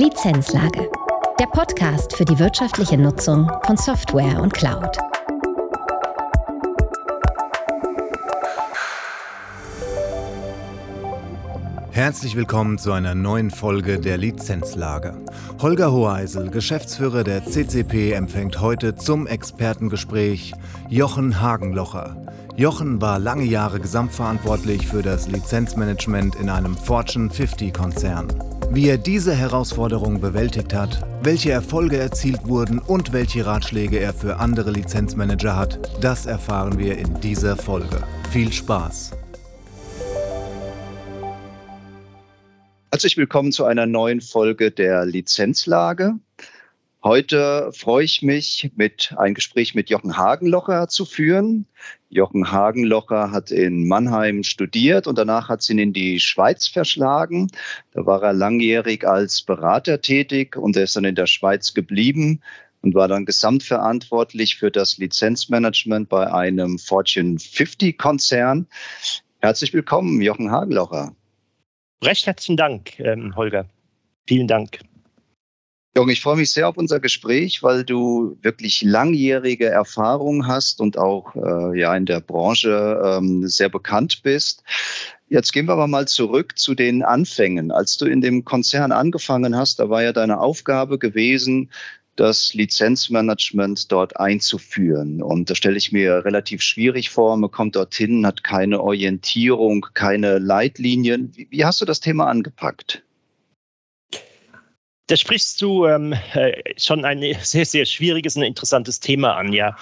Lizenzlage. 0.00 0.90
Der 1.38 1.44
Podcast 1.44 2.16
für 2.16 2.24
die 2.24 2.38
wirtschaftliche 2.38 2.96
Nutzung 2.96 3.52
von 3.66 3.76
Software 3.76 4.40
und 4.40 4.54
Cloud. 4.54 4.96
Herzlich 11.90 12.34
willkommen 12.34 12.78
zu 12.78 12.92
einer 12.92 13.14
neuen 13.14 13.50
Folge 13.50 14.00
der 14.00 14.16
Lizenzlage. 14.16 15.18
Holger 15.60 15.92
Hoheisel, 15.92 16.48
Geschäftsführer 16.48 17.22
der 17.22 17.44
CCP, 17.44 18.12
empfängt 18.12 18.58
heute 18.58 18.96
zum 18.96 19.26
Expertengespräch 19.26 20.54
Jochen 20.88 21.42
Hagenlocher. 21.42 22.16
Jochen 22.56 23.02
war 23.02 23.18
lange 23.18 23.44
Jahre 23.44 23.80
gesamtverantwortlich 23.80 24.86
für 24.86 25.02
das 25.02 25.28
Lizenzmanagement 25.28 26.36
in 26.36 26.48
einem 26.48 26.74
Fortune 26.74 27.28
50 27.28 27.74
Konzern. 27.74 28.28
Wie 28.72 28.88
er 28.88 28.98
diese 28.98 29.34
Herausforderung 29.34 30.20
bewältigt 30.20 30.72
hat, 30.72 31.04
welche 31.24 31.50
Erfolge 31.50 31.98
erzielt 31.98 32.46
wurden 32.46 32.78
und 32.78 33.12
welche 33.12 33.44
Ratschläge 33.44 33.98
er 33.98 34.14
für 34.14 34.36
andere 34.36 34.70
Lizenzmanager 34.70 35.56
hat, 35.56 35.80
das 36.00 36.26
erfahren 36.26 36.78
wir 36.78 36.96
in 36.96 37.20
dieser 37.20 37.56
Folge. 37.56 38.00
Viel 38.30 38.52
Spaß! 38.52 39.10
Herzlich 42.92 43.16
willkommen 43.16 43.50
zu 43.50 43.64
einer 43.64 43.86
neuen 43.86 44.20
Folge 44.20 44.70
der 44.70 45.04
Lizenzlage. 45.04 46.14
Heute 47.02 47.70
freue 47.72 48.04
ich 48.04 48.20
mich, 48.20 48.70
mit 48.76 49.14
ein 49.16 49.32
Gespräch 49.32 49.74
mit 49.74 49.88
Jochen 49.88 50.18
Hagenlocher 50.18 50.88
zu 50.88 51.06
führen. 51.06 51.64
Jochen 52.10 52.52
Hagenlocher 52.52 53.30
hat 53.30 53.50
in 53.50 53.88
Mannheim 53.88 54.42
studiert 54.42 55.06
und 55.06 55.16
danach 55.16 55.48
hat 55.48 55.62
sie 55.62 55.72
ihn 55.72 55.78
in 55.78 55.92
die 55.94 56.20
Schweiz 56.20 56.68
verschlagen. 56.68 57.50
Da 57.92 58.04
war 58.04 58.22
er 58.22 58.34
langjährig 58.34 59.06
als 59.06 59.40
Berater 59.40 60.02
tätig 60.02 60.56
und 60.56 60.76
er 60.76 60.82
ist 60.82 60.94
dann 60.94 61.04
in 61.04 61.14
der 61.14 61.26
Schweiz 61.26 61.72
geblieben 61.72 62.42
und 62.82 62.94
war 62.94 63.08
dann 63.08 63.24
gesamtverantwortlich 63.24 64.58
für 64.58 64.70
das 64.70 64.98
Lizenzmanagement 64.98 66.10
bei 66.10 66.30
einem 66.30 66.78
Fortune 66.78 67.38
50 67.38 67.96
Konzern. 67.96 68.66
Herzlich 69.38 69.72
willkommen, 69.72 70.20
Jochen 70.20 70.50
Hagenlocher. 70.50 71.14
Recht 72.04 72.26
herzlichen 72.26 72.58
Dank, 72.58 72.98
ähm, 73.00 73.34
Holger. 73.36 73.64
Vielen 74.26 74.48
Dank. 74.48 74.80
Jung, 75.96 76.08
ich 76.08 76.20
freue 76.20 76.36
mich 76.36 76.52
sehr 76.52 76.68
auf 76.68 76.76
unser 76.76 77.00
Gespräch, 77.00 77.64
weil 77.64 77.84
du 77.84 78.38
wirklich 78.42 78.80
langjährige 78.82 79.66
Erfahrung 79.66 80.46
hast 80.46 80.80
und 80.80 80.96
auch 80.96 81.34
äh, 81.34 81.80
ja 81.80 81.96
in 81.96 82.06
der 82.06 82.20
Branche 82.20 83.00
ähm, 83.04 83.48
sehr 83.48 83.68
bekannt 83.68 84.22
bist. 84.22 84.62
Jetzt 85.28 85.52
gehen 85.52 85.66
wir 85.66 85.72
aber 85.72 85.88
mal 85.88 86.06
zurück 86.06 86.56
zu 86.56 86.76
den 86.76 87.02
Anfängen. 87.02 87.72
Als 87.72 87.96
du 87.96 88.06
in 88.06 88.20
dem 88.20 88.44
Konzern 88.44 88.92
angefangen 88.92 89.56
hast, 89.56 89.80
da 89.80 89.90
war 89.90 90.02
ja 90.02 90.12
deine 90.12 90.38
Aufgabe 90.38 90.96
gewesen, 90.96 91.70
das 92.14 92.54
Lizenzmanagement 92.54 93.90
dort 93.90 94.16
einzuführen. 94.16 95.20
Und 95.20 95.50
das 95.50 95.58
stelle 95.58 95.76
ich 95.76 95.90
mir 95.90 96.24
relativ 96.24 96.62
schwierig 96.62 97.10
vor. 97.10 97.36
Man 97.36 97.50
kommt 97.50 97.74
dorthin, 97.74 98.24
hat 98.26 98.44
keine 98.44 98.80
Orientierung, 98.80 99.86
keine 99.94 100.38
Leitlinien. 100.38 101.32
Wie, 101.34 101.48
wie 101.50 101.64
hast 101.64 101.80
du 101.80 101.84
das 101.84 101.98
Thema 101.98 102.26
angepackt? 102.28 103.02
Da 105.10 105.16
sprichst 105.16 105.60
du 105.60 105.86
ähm, 105.86 106.14
äh, 106.34 106.52
schon 106.76 107.04
ein 107.04 107.20
sehr, 107.42 107.66
sehr 107.66 107.84
schwieriges 107.84 108.36
und 108.36 108.44
interessantes 108.44 109.00
Thema 109.00 109.34
an, 109.34 109.52
ja. 109.52 109.76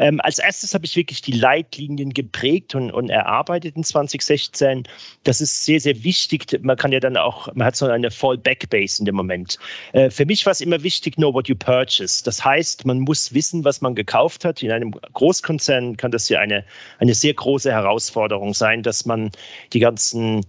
Ähm, 0.00 0.20
als 0.22 0.40
erstes 0.40 0.74
habe 0.74 0.84
ich 0.84 0.96
wirklich 0.96 1.22
die 1.22 1.30
Leitlinien 1.30 2.12
geprägt 2.12 2.74
und, 2.74 2.90
und 2.90 3.08
erarbeitet 3.08 3.76
in 3.76 3.84
2016. 3.84 4.82
Das 5.22 5.40
ist 5.40 5.64
sehr, 5.64 5.78
sehr 5.78 6.02
wichtig. 6.02 6.58
Man 6.62 6.76
kann 6.76 6.90
ja 6.90 6.98
dann 6.98 7.16
auch, 7.16 7.54
man 7.54 7.68
hat 7.68 7.76
so 7.76 7.86
eine 7.86 8.10
Fallback-Base 8.10 9.00
in 9.00 9.04
dem 9.04 9.14
Moment. 9.14 9.60
Äh, 9.92 10.10
für 10.10 10.26
mich 10.26 10.44
war 10.44 10.50
es 10.50 10.60
immer 10.60 10.82
wichtig, 10.82 11.14
know 11.14 11.32
what 11.32 11.46
you 11.46 11.54
purchase. 11.54 12.24
Das 12.24 12.44
heißt, 12.44 12.84
man 12.84 12.98
muss 12.98 13.32
wissen, 13.32 13.64
was 13.64 13.80
man 13.80 13.94
gekauft 13.94 14.44
hat. 14.44 14.60
In 14.60 14.72
einem 14.72 14.90
Großkonzern 14.90 15.96
kann 15.96 16.10
das 16.10 16.28
ja 16.28 16.40
eine, 16.40 16.64
eine 16.98 17.14
sehr 17.14 17.34
große 17.34 17.70
Herausforderung 17.70 18.52
sein, 18.54 18.82
dass 18.82 19.06
man 19.06 19.30
die 19.72 19.78
ganzen 19.78 20.44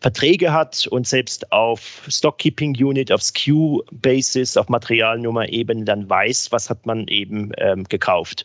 Verträge 0.00 0.52
hat 0.52 0.86
und 0.86 1.06
selbst 1.06 1.52
auf 1.52 2.02
Stockkeeping 2.08 2.74
Unit, 2.82 3.12
auf 3.12 3.22
SKU 3.22 3.82
Basis, 3.92 4.56
auf 4.56 4.68
Materialnummer 4.68 5.48
eben 5.48 5.84
dann 5.84 6.08
weiß, 6.08 6.50
was 6.52 6.70
hat 6.70 6.86
man 6.86 7.06
eben 7.08 7.52
ähm, 7.58 7.84
gekauft. 7.84 8.44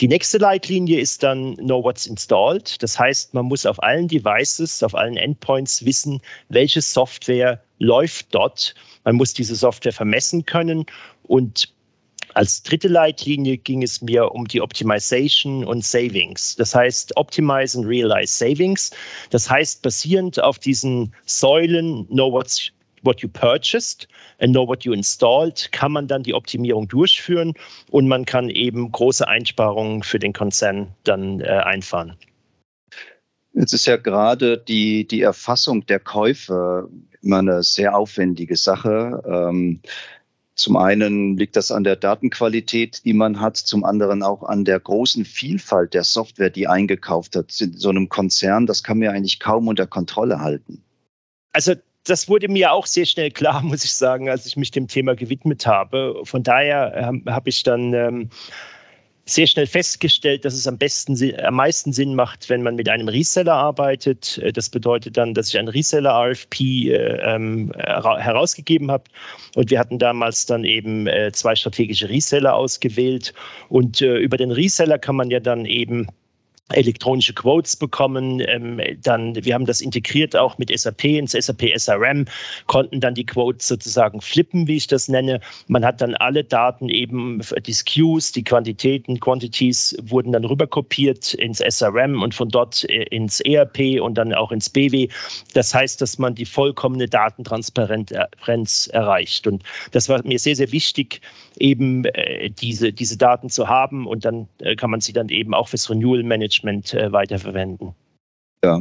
Die 0.00 0.08
nächste 0.08 0.38
Leitlinie 0.38 0.98
ist 0.98 1.22
dann 1.22 1.56
Know 1.56 1.82
What's 1.84 2.06
Installed. 2.06 2.82
Das 2.82 2.98
heißt, 2.98 3.34
man 3.34 3.46
muss 3.46 3.66
auf 3.66 3.82
allen 3.82 4.08
Devices, 4.08 4.82
auf 4.82 4.94
allen 4.94 5.16
Endpoints 5.16 5.84
wissen, 5.84 6.20
welche 6.48 6.80
Software 6.80 7.62
läuft 7.78 8.34
dort. 8.34 8.74
Man 9.04 9.16
muss 9.16 9.34
diese 9.34 9.56
Software 9.56 9.92
vermessen 9.92 10.46
können 10.46 10.86
und 11.24 11.72
als 12.38 12.62
dritte 12.62 12.86
Leitlinie 12.86 13.58
ging 13.58 13.82
es 13.82 14.00
mir 14.00 14.30
um 14.30 14.46
die 14.46 14.60
Optimization 14.60 15.64
und 15.64 15.84
Savings. 15.84 16.54
Das 16.54 16.72
heißt, 16.72 17.16
Optimize 17.16 17.76
and 17.76 17.84
Realize 17.88 18.32
Savings. 18.32 18.92
Das 19.30 19.50
heißt, 19.50 19.82
basierend 19.82 20.40
auf 20.40 20.60
diesen 20.60 21.12
Säulen 21.26 22.06
Know 22.06 22.30
what's 22.30 22.70
what 23.02 23.20
you 23.22 23.28
purchased 23.28 24.06
and 24.38 24.52
know 24.52 24.64
what 24.64 24.84
you 24.84 24.92
installed, 24.92 25.72
kann 25.72 25.90
man 25.90 26.06
dann 26.06 26.22
die 26.22 26.32
Optimierung 26.32 26.86
durchführen 26.86 27.54
und 27.90 28.06
man 28.06 28.24
kann 28.24 28.50
eben 28.50 28.92
große 28.92 29.26
Einsparungen 29.26 30.04
für 30.04 30.20
den 30.20 30.32
Konzern 30.32 30.94
dann 31.02 31.40
äh, 31.40 31.46
einfahren. 31.48 32.14
Jetzt 33.52 33.72
ist 33.72 33.86
ja 33.86 33.96
gerade 33.96 34.58
die, 34.58 35.08
die 35.08 35.22
Erfassung 35.22 35.84
der 35.86 35.98
Käufe 35.98 36.88
immer 37.20 37.38
eine 37.38 37.64
sehr 37.64 37.96
aufwendige 37.96 38.54
Sache. 38.54 39.20
Ähm, 39.26 39.80
zum 40.58 40.76
einen 40.76 41.36
liegt 41.36 41.54
das 41.54 41.70
an 41.70 41.84
der 41.84 41.94
Datenqualität, 41.94 43.04
die 43.04 43.12
man 43.12 43.40
hat, 43.40 43.56
zum 43.56 43.84
anderen 43.84 44.24
auch 44.24 44.42
an 44.42 44.64
der 44.64 44.80
großen 44.80 45.24
Vielfalt 45.24 45.94
der 45.94 46.02
Software, 46.02 46.50
die 46.50 46.66
eingekauft 46.66 47.36
hat. 47.36 47.60
In 47.60 47.74
so 47.74 47.90
einem 47.90 48.08
Konzern, 48.08 48.66
das 48.66 48.82
kann 48.82 48.98
man 48.98 49.06
ja 49.06 49.12
eigentlich 49.12 49.38
kaum 49.38 49.68
unter 49.68 49.86
Kontrolle 49.86 50.40
halten. 50.40 50.82
Also 51.52 51.74
das 52.02 52.28
wurde 52.28 52.48
mir 52.48 52.72
auch 52.72 52.86
sehr 52.86 53.06
schnell 53.06 53.30
klar, 53.30 53.62
muss 53.62 53.84
ich 53.84 53.92
sagen, 53.92 54.28
als 54.28 54.46
ich 54.46 54.56
mich 54.56 54.72
dem 54.72 54.88
Thema 54.88 55.14
gewidmet 55.14 55.64
habe. 55.64 56.20
Von 56.24 56.42
daher 56.42 56.92
ähm, 56.96 57.22
habe 57.26 57.50
ich 57.50 57.62
dann 57.62 57.94
ähm, 57.94 58.30
sehr 59.28 59.46
schnell 59.46 59.66
festgestellt, 59.66 60.44
dass 60.44 60.54
es 60.54 60.66
am 60.66 60.78
besten, 60.78 61.16
am 61.44 61.54
meisten 61.54 61.92
Sinn 61.92 62.14
macht, 62.14 62.48
wenn 62.48 62.62
man 62.62 62.76
mit 62.76 62.88
einem 62.88 63.08
Reseller 63.08 63.54
arbeitet. 63.54 64.38
Äh, 64.38 64.52
das 64.52 64.70
bedeutet 64.70 65.16
dann, 65.16 65.34
dass 65.34 65.48
ich 65.48 65.58
einen 65.58 65.68
Reseller 65.68 66.10
RFP 66.10 66.60
äh, 66.60 66.94
ähm, 67.22 67.72
herausgegeben 67.76 68.90
habe. 68.90 69.04
Und 69.54 69.70
wir 69.70 69.78
hatten 69.78 69.98
damals 69.98 70.46
dann 70.46 70.64
eben 70.64 71.06
äh, 71.06 71.30
zwei 71.32 71.54
strategische 71.54 72.08
Reseller 72.08 72.54
ausgewählt. 72.54 73.34
Und 73.68 74.00
äh, 74.00 74.16
über 74.16 74.38
den 74.38 74.50
Reseller 74.50 74.98
kann 74.98 75.16
man 75.16 75.30
ja 75.30 75.40
dann 75.40 75.66
eben 75.66 76.08
elektronische 76.72 77.32
Quotes 77.32 77.76
bekommen. 77.76 78.40
Ähm, 78.46 78.80
dann, 79.02 79.34
wir 79.44 79.54
haben 79.54 79.66
das 79.66 79.80
integriert 79.80 80.36
auch 80.36 80.58
mit 80.58 80.76
SAP 80.76 81.04
ins 81.04 81.32
SAP 81.32 81.62
SRM, 81.76 82.26
konnten 82.66 83.00
dann 83.00 83.14
die 83.14 83.24
Quotes 83.24 83.68
sozusagen 83.68 84.20
flippen, 84.20 84.66
wie 84.66 84.76
ich 84.76 84.86
das 84.86 85.08
nenne. 85.08 85.40
Man 85.66 85.84
hat 85.84 86.00
dann 86.00 86.14
alle 86.16 86.44
Daten 86.44 86.88
eben, 86.88 87.40
die 87.66 87.72
SKUs, 87.72 88.32
die 88.32 88.44
Quantitäten, 88.44 89.18
Quantities 89.20 89.96
wurden 90.02 90.32
dann 90.32 90.44
rüberkopiert 90.44 91.34
ins 91.34 91.60
SRM 91.60 92.22
und 92.22 92.34
von 92.34 92.48
dort 92.48 92.84
äh, 92.84 93.04
ins 93.04 93.40
ERP 93.40 94.00
und 94.00 94.14
dann 94.14 94.34
auch 94.34 94.52
ins 94.52 94.68
BW. 94.68 95.08
Das 95.54 95.74
heißt, 95.74 96.00
dass 96.00 96.18
man 96.18 96.34
die 96.34 96.44
vollkommene 96.44 97.08
Datentransparenz 97.08 98.86
erreicht. 98.88 99.46
Und 99.46 99.62
das 99.92 100.08
war 100.08 100.22
mir 100.24 100.38
sehr, 100.38 100.56
sehr 100.56 100.70
wichtig, 100.72 101.20
eben 101.58 102.04
äh, 102.04 102.50
diese, 102.50 102.92
diese 102.92 103.16
Daten 103.16 103.48
zu 103.48 103.68
haben 103.68 104.06
und 104.06 104.24
dann 104.24 104.48
äh, 104.60 104.76
kann 104.76 104.90
man 104.90 105.00
sie 105.00 105.12
dann 105.12 105.28
eben 105.28 105.54
auch 105.54 105.68
fürs 105.68 105.90
Renewal 105.90 106.22
Management 106.22 106.57
äh, 106.64 107.12
weiterverwenden. 107.12 107.94
Ja. 108.64 108.80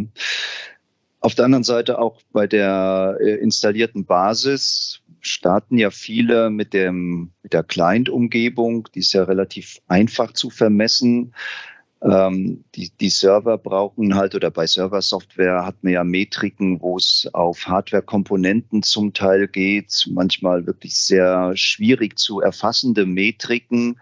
Auf 1.20 1.36
der 1.36 1.46
anderen 1.46 1.64
Seite 1.64 2.00
auch 2.00 2.22
bei 2.32 2.48
der 2.48 3.18
äh, 3.20 3.36
installierten 3.36 4.06
Basis 4.06 5.02
starten 5.20 5.78
ja 5.78 5.90
viele 5.90 6.50
mit, 6.50 6.74
dem, 6.74 7.32
mit 7.44 7.53
der 7.53 7.64
Client-Umgebung, 7.64 8.88
die 8.94 9.00
ist 9.00 9.14
ja 9.14 9.24
relativ 9.24 9.79
einfach 9.88 10.32
zu 10.34 10.50
vermessen. 10.50 11.34
Ähm, 12.03 12.64
die, 12.76 12.91
die 12.99 13.09
Server 13.09 13.58
brauchen 13.58 14.16
halt 14.16 14.35
oder 14.35 14.52
bei 14.52 14.67
Serversoftware 14.67 15.66
hat 15.66 15.84
man 15.84 15.94
ja 15.94 16.03
Metriken, 16.03 16.79
wo 16.79 16.97
es 16.97 17.28
auf 17.34 17.66
Hardware-Komponenten 17.66 18.84
zum 18.84 19.14
Teil 19.14 19.47
geht, 19.47 20.08
manchmal 20.11 20.67
wirklich 20.67 20.96
sehr 20.96 21.55
schwierig 21.55 22.20
zu 22.20 22.40
erfassende 22.40 23.05
Metriken. 23.05 23.99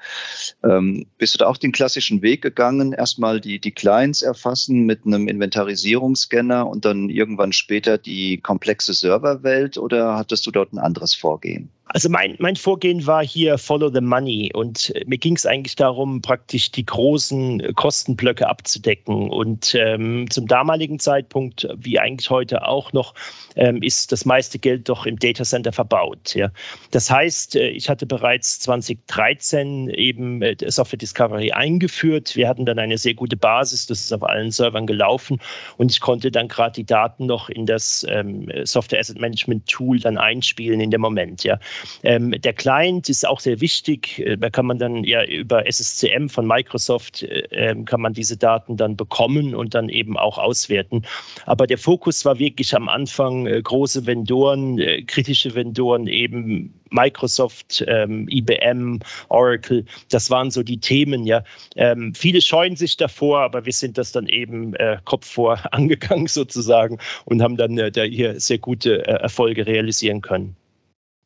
Ähm, 0.63 1.05
bist 1.17 1.35
du 1.35 1.37
da 1.37 1.47
auch 1.47 1.57
den 1.57 1.71
klassischen 1.71 2.21
Weg 2.21 2.41
gegangen? 2.41 2.91
Erstmal 2.91 3.39
die, 3.39 3.59
die 3.59 3.71
Clients 3.71 4.21
erfassen 4.21 4.85
mit 4.85 5.05
einem 5.05 5.27
Inventarisierungsscanner 5.29 6.67
und 6.67 6.83
dann 6.83 7.09
irgendwann 7.09 7.53
später 7.53 7.97
die 7.97 8.39
komplexe 8.39 8.93
Serverwelt 8.93 9.77
oder 9.77 10.17
hattest 10.17 10.45
du 10.45 10.51
dort 10.51 10.73
ein 10.73 10.79
anderes 10.79 11.15
Vorgehen? 11.15 11.69
Also 11.87 12.09
mein, 12.09 12.35
mein 12.39 12.55
Vorgehen 12.55 13.05
war 13.05 13.23
hier 13.23 13.59
Follow 13.59 13.89
the 13.89 14.01
Money 14.01 14.51
und 14.53 14.89
äh, 14.95 15.03
mir 15.05 15.19
ging 15.19 15.35
es 15.35 15.45
eigentlich 15.45 15.75
darum, 15.75 16.19
praktisch 16.19 16.71
die 16.71 16.85
großen 16.85 17.59
äh, 17.59 17.73
Kostenblöcke 17.73 18.49
abzudecken. 18.49 19.29
Und 19.29 19.75
ähm, 19.75 20.25
zum 20.31 20.47
damaligen 20.47 20.97
Zeitpunkt, 20.97 21.67
wie 21.77 21.99
eigentlich 21.99 22.31
heute 22.31 22.67
auch 22.67 22.91
noch, 22.91 23.13
ähm, 23.55 23.83
ist 23.83 24.11
das 24.11 24.25
meiste 24.25 24.57
Geld 24.57 24.89
doch 24.89 25.05
im 25.05 25.19
Datacenter 25.19 25.71
verbaut. 25.71 26.33
Ja. 26.33 26.49
Das 26.89 27.11
heißt, 27.11 27.55
äh, 27.55 27.69
ich 27.69 27.87
hatte 27.87 28.07
bereits 28.07 28.59
2013 28.61 29.89
eben 29.89 30.41
Software 30.65 30.97
Discovery 30.97 31.51
eingeführt. 31.51 32.35
Wir 32.35 32.49
hatten 32.49 32.65
dann 32.65 32.79
eine 32.79 32.97
sehr 32.97 33.13
gute 33.13 33.37
Basis, 33.37 33.85
das 33.85 34.01
ist 34.01 34.11
auf 34.11 34.23
allen 34.23 34.49
Servern 34.49 34.87
gelaufen 34.87 35.39
und 35.77 35.91
ich 35.91 35.99
konnte 35.99 36.31
dann 36.31 36.47
gerade 36.47 36.73
die 36.73 36.85
Daten 36.85 37.27
noch 37.27 37.47
in 37.49 37.67
das 37.67 38.05
ähm, 38.09 38.51
Software 38.63 38.99
Asset 38.99 39.21
Management 39.21 39.67
Tool 39.67 39.99
dann 39.99 40.17
einspielen 40.17 40.79
in 40.79 40.89
dem 40.89 41.01
Moment. 41.01 41.43
Ja. 41.43 41.59
Ähm, 42.03 42.31
der 42.39 42.53
Client 42.53 43.09
ist 43.09 43.27
auch 43.27 43.39
sehr 43.39 43.61
wichtig. 43.61 44.19
Äh, 44.19 44.37
da 44.37 44.49
kann 44.49 44.65
man 44.65 44.79
dann 44.79 45.03
ja 45.03 45.23
über 45.25 45.65
SSCM 45.65 46.27
von 46.27 46.47
Microsoft 46.47 47.23
äh, 47.23 47.47
ähm, 47.51 47.85
kann 47.85 48.01
man 48.01 48.13
diese 48.13 48.37
Daten 48.37 48.77
dann 48.77 48.95
bekommen 48.95 49.55
und 49.55 49.73
dann 49.73 49.89
eben 49.89 50.17
auch 50.17 50.37
auswerten. 50.37 51.03
Aber 51.45 51.67
der 51.67 51.77
Fokus 51.77 52.25
war 52.25 52.39
wirklich 52.39 52.75
am 52.75 52.89
Anfang 52.89 53.47
äh, 53.47 53.61
große 53.61 54.05
Vendoren, 54.05 54.79
äh, 54.79 55.01
kritische 55.03 55.53
Vendoren 55.55 56.07
eben 56.07 56.73
Microsoft, 56.91 57.83
ähm, 57.87 58.27
IBM, 58.29 58.99
Oracle, 59.29 59.83
das 60.09 60.29
waren 60.29 60.51
so 60.51 60.63
die 60.63 60.77
Themen, 60.77 61.25
ja. 61.25 61.43
Ähm, 61.75 62.13
viele 62.13 62.41
scheuen 62.41 62.75
sich 62.75 62.97
davor, 62.97 63.41
aber 63.41 63.65
wir 63.65 63.73
sind 63.73 63.97
das 63.97 64.11
dann 64.11 64.27
eben 64.27 64.75
äh, 64.75 64.97
Kopf 65.03 65.29
vor 65.29 65.59
angegangen 65.73 66.27
sozusagen 66.27 66.97
und 67.25 67.41
haben 67.41 67.57
dann 67.57 67.77
äh, 67.77 67.91
da 67.91 68.03
hier 68.03 68.39
sehr 68.39 68.59
gute 68.59 69.05
äh, 69.07 69.21
Erfolge 69.21 69.65
realisieren 69.65 70.21
können. 70.21 70.55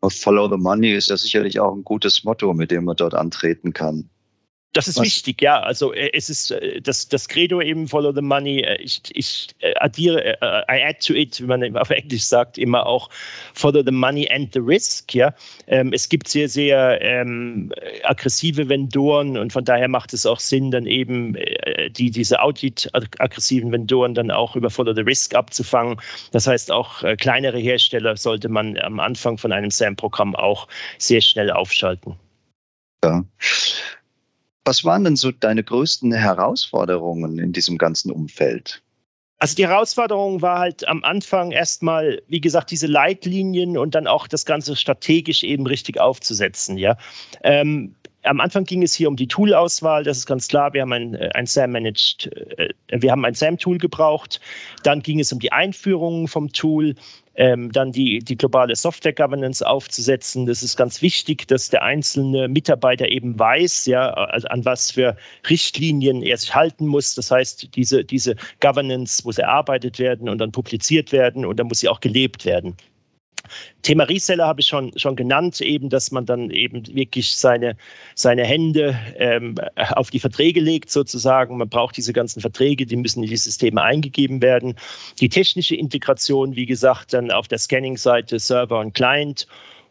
Follow 0.07 0.49
the 0.49 0.57
Money 0.57 0.93
ist 0.93 1.09
ja 1.09 1.17
sicherlich 1.17 1.59
auch 1.59 1.75
ein 1.75 1.83
gutes 1.83 2.23
Motto, 2.23 2.53
mit 2.53 2.71
dem 2.71 2.85
man 2.85 2.95
dort 2.95 3.13
antreten 3.13 3.73
kann. 3.73 4.09
Das 4.73 4.87
ist 4.87 4.97
Was? 4.97 5.05
wichtig, 5.05 5.41
ja. 5.41 5.61
Also 5.61 5.93
äh, 5.93 6.11
es 6.13 6.29
ist 6.29 6.51
äh, 6.51 6.79
das, 6.79 7.07
das 7.07 7.27
Credo 7.27 7.59
eben 7.59 7.87
Follow 7.87 8.13
the 8.13 8.21
Money. 8.21 8.61
Äh, 8.61 8.79
ich, 8.81 9.01
ich 9.13 9.47
addiere, 9.77 10.37
I 10.69 10.83
add 10.83 10.99
to 10.99 11.13
it, 11.13 11.41
wie 11.41 11.45
man 11.45 11.75
auf 11.75 11.89
Englisch 11.89 12.25
sagt, 12.25 12.59
immer 12.59 12.85
auch 12.85 13.09
Follow 13.55 13.81
the 13.83 13.91
Money 13.91 14.29
and 14.29 14.53
the 14.53 14.59
Risk. 14.59 15.15
Ja, 15.15 15.33
ähm, 15.67 15.91
es 15.91 16.07
gibt 16.07 16.27
sehr 16.27 16.47
sehr 16.47 17.01
ähm, 17.01 17.73
aggressive 18.03 18.69
Vendoren 18.69 19.37
und 19.37 19.51
von 19.51 19.65
daher 19.65 19.87
macht 19.87 20.13
es 20.13 20.27
auch 20.27 20.39
Sinn, 20.39 20.69
dann 20.69 20.85
eben 20.85 21.35
die 21.91 22.11
diese 22.11 22.39
Audit 22.39 22.89
aggressiven 22.93 23.71
Vendoren 23.71 24.13
dann 24.13 24.29
auch 24.29 24.55
über 24.55 24.69
Follow 24.69 24.93
the 24.93 25.01
Risk 25.01 25.33
abzufangen. 25.33 25.99
Das 26.31 26.45
heißt 26.45 26.71
auch 26.71 27.03
kleinere 27.17 27.57
Hersteller 27.57 28.15
sollte 28.17 28.49
man 28.49 28.77
am 28.79 28.99
Anfang 28.99 29.37
von 29.37 29.51
einem 29.51 29.71
SAM-Programm 29.71 30.35
auch 30.35 30.67
sehr 30.99 31.21
schnell 31.21 31.49
aufschalten. 31.51 32.15
Ja. 33.03 33.23
Was 34.69 34.85
waren 34.85 35.03
denn 35.03 35.15
so 35.15 35.31
deine 35.31 35.63
größten 35.63 36.13
Herausforderungen 36.13 37.39
in 37.39 37.53
diesem 37.53 37.79
ganzen 37.79 38.11
Umfeld? 38.11 38.83
Also 39.39 39.55
die 39.55 39.65
Herausforderung 39.67 40.43
war 40.43 40.59
halt 40.59 40.87
am 40.87 41.03
Anfang 41.03 41.49
erstmal, 41.49 42.21
wie 42.27 42.39
gesagt, 42.39 42.69
diese 42.69 42.85
Leitlinien 42.85 43.79
und 43.79 43.95
dann 43.95 44.05
auch 44.05 44.27
das 44.27 44.45
Ganze 44.45 44.75
strategisch 44.75 45.41
eben 45.41 45.65
richtig 45.65 45.99
aufzusetzen. 45.99 46.77
Ja. 46.77 46.97
Ähm, 47.41 47.95
am 48.29 48.39
Anfang 48.39 48.63
ging 48.63 48.83
es 48.83 48.93
hier 48.93 49.07
um 49.07 49.15
die 49.15 49.27
Tool-Auswahl, 49.27 50.03
das 50.03 50.19
ist 50.19 50.25
ganz 50.27 50.47
klar. 50.47 50.71
Wir 50.73 50.83
haben 50.83 50.93
ein, 50.93 51.15
äh, 51.15 51.29
ein 51.33 51.47
SAM-Managed, 51.47 52.29
äh, 52.57 52.69
wir 52.91 53.11
haben 53.11 53.25
ein 53.25 53.33
SAM-Tool 53.33 53.79
gebraucht. 53.79 54.39
Dann 54.83 55.01
ging 55.01 55.19
es 55.19 55.33
um 55.33 55.39
die 55.39 55.51
Einführung 55.51 56.27
vom 56.27 56.51
Tool 56.51 56.93
ähm, 57.35 57.71
dann 57.71 57.91
die, 57.91 58.19
die 58.19 58.37
globale 58.37 58.75
Software 58.75 59.13
Governance 59.13 59.65
aufzusetzen. 59.65 60.45
Das 60.45 60.61
ist 60.61 60.77
ganz 60.77 61.01
wichtig, 61.01 61.47
dass 61.47 61.69
der 61.69 61.81
einzelne 61.81 62.47
Mitarbeiter 62.47 63.09
eben 63.09 63.39
weiß, 63.39 63.85
ja, 63.85 64.09
an 64.11 64.65
was 64.65 64.91
für 64.91 65.15
Richtlinien 65.49 66.21
er 66.21 66.37
sich 66.37 66.53
halten 66.53 66.85
muss. 66.85 67.15
Das 67.15 67.31
heißt, 67.31 67.75
diese, 67.75 68.03
diese 68.03 68.35
Governance 68.59 69.23
muss 69.23 69.37
erarbeitet 69.37 69.97
werden 69.97 70.29
und 70.29 70.37
dann 70.37 70.51
publiziert 70.51 71.11
werden 71.11 71.45
und 71.45 71.59
dann 71.59 71.67
muss 71.67 71.79
sie 71.79 71.87
auch 71.87 72.01
gelebt 72.01 72.45
werden. 72.45 72.75
Thema 73.81 74.03
Reseller 74.03 74.47
habe 74.47 74.61
ich 74.61 74.67
schon, 74.67 74.97
schon 74.97 75.15
genannt, 75.15 75.61
eben, 75.61 75.89
dass 75.89 76.11
man 76.11 76.25
dann 76.25 76.49
eben 76.51 76.83
wirklich 76.93 77.35
seine, 77.35 77.75
seine 78.15 78.43
Hände 78.43 78.97
ähm, 79.17 79.55
auf 79.75 80.09
die 80.09 80.19
Verträge 80.19 80.59
legt, 80.59 80.89
sozusagen. 80.89 81.57
Man 81.57 81.69
braucht 81.69 81.97
diese 81.97 82.13
ganzen 82.13 82.41
Verträge, 82.41 82.85
die 82.85 82.95
müssen 82.95 83.23
in 83.23 83.29
die 83.29 83.37
Systeme 83.37 83.81
eingegeben 83.81 84.41
werden. 84.41 84.75
Die 85.19 85.29
technische 85.29 85.75
Integration, 85.75 86.55
wie 86.55 86.65
gesagt, 86.65 87.13
dann 87.13 87.31
auf 87.31 87.47
der 87.47 87.57
Scanning-Seite 87.57 88.39
Server 88.39 88.79
und 88.79 88.93
Client 88.93 89.47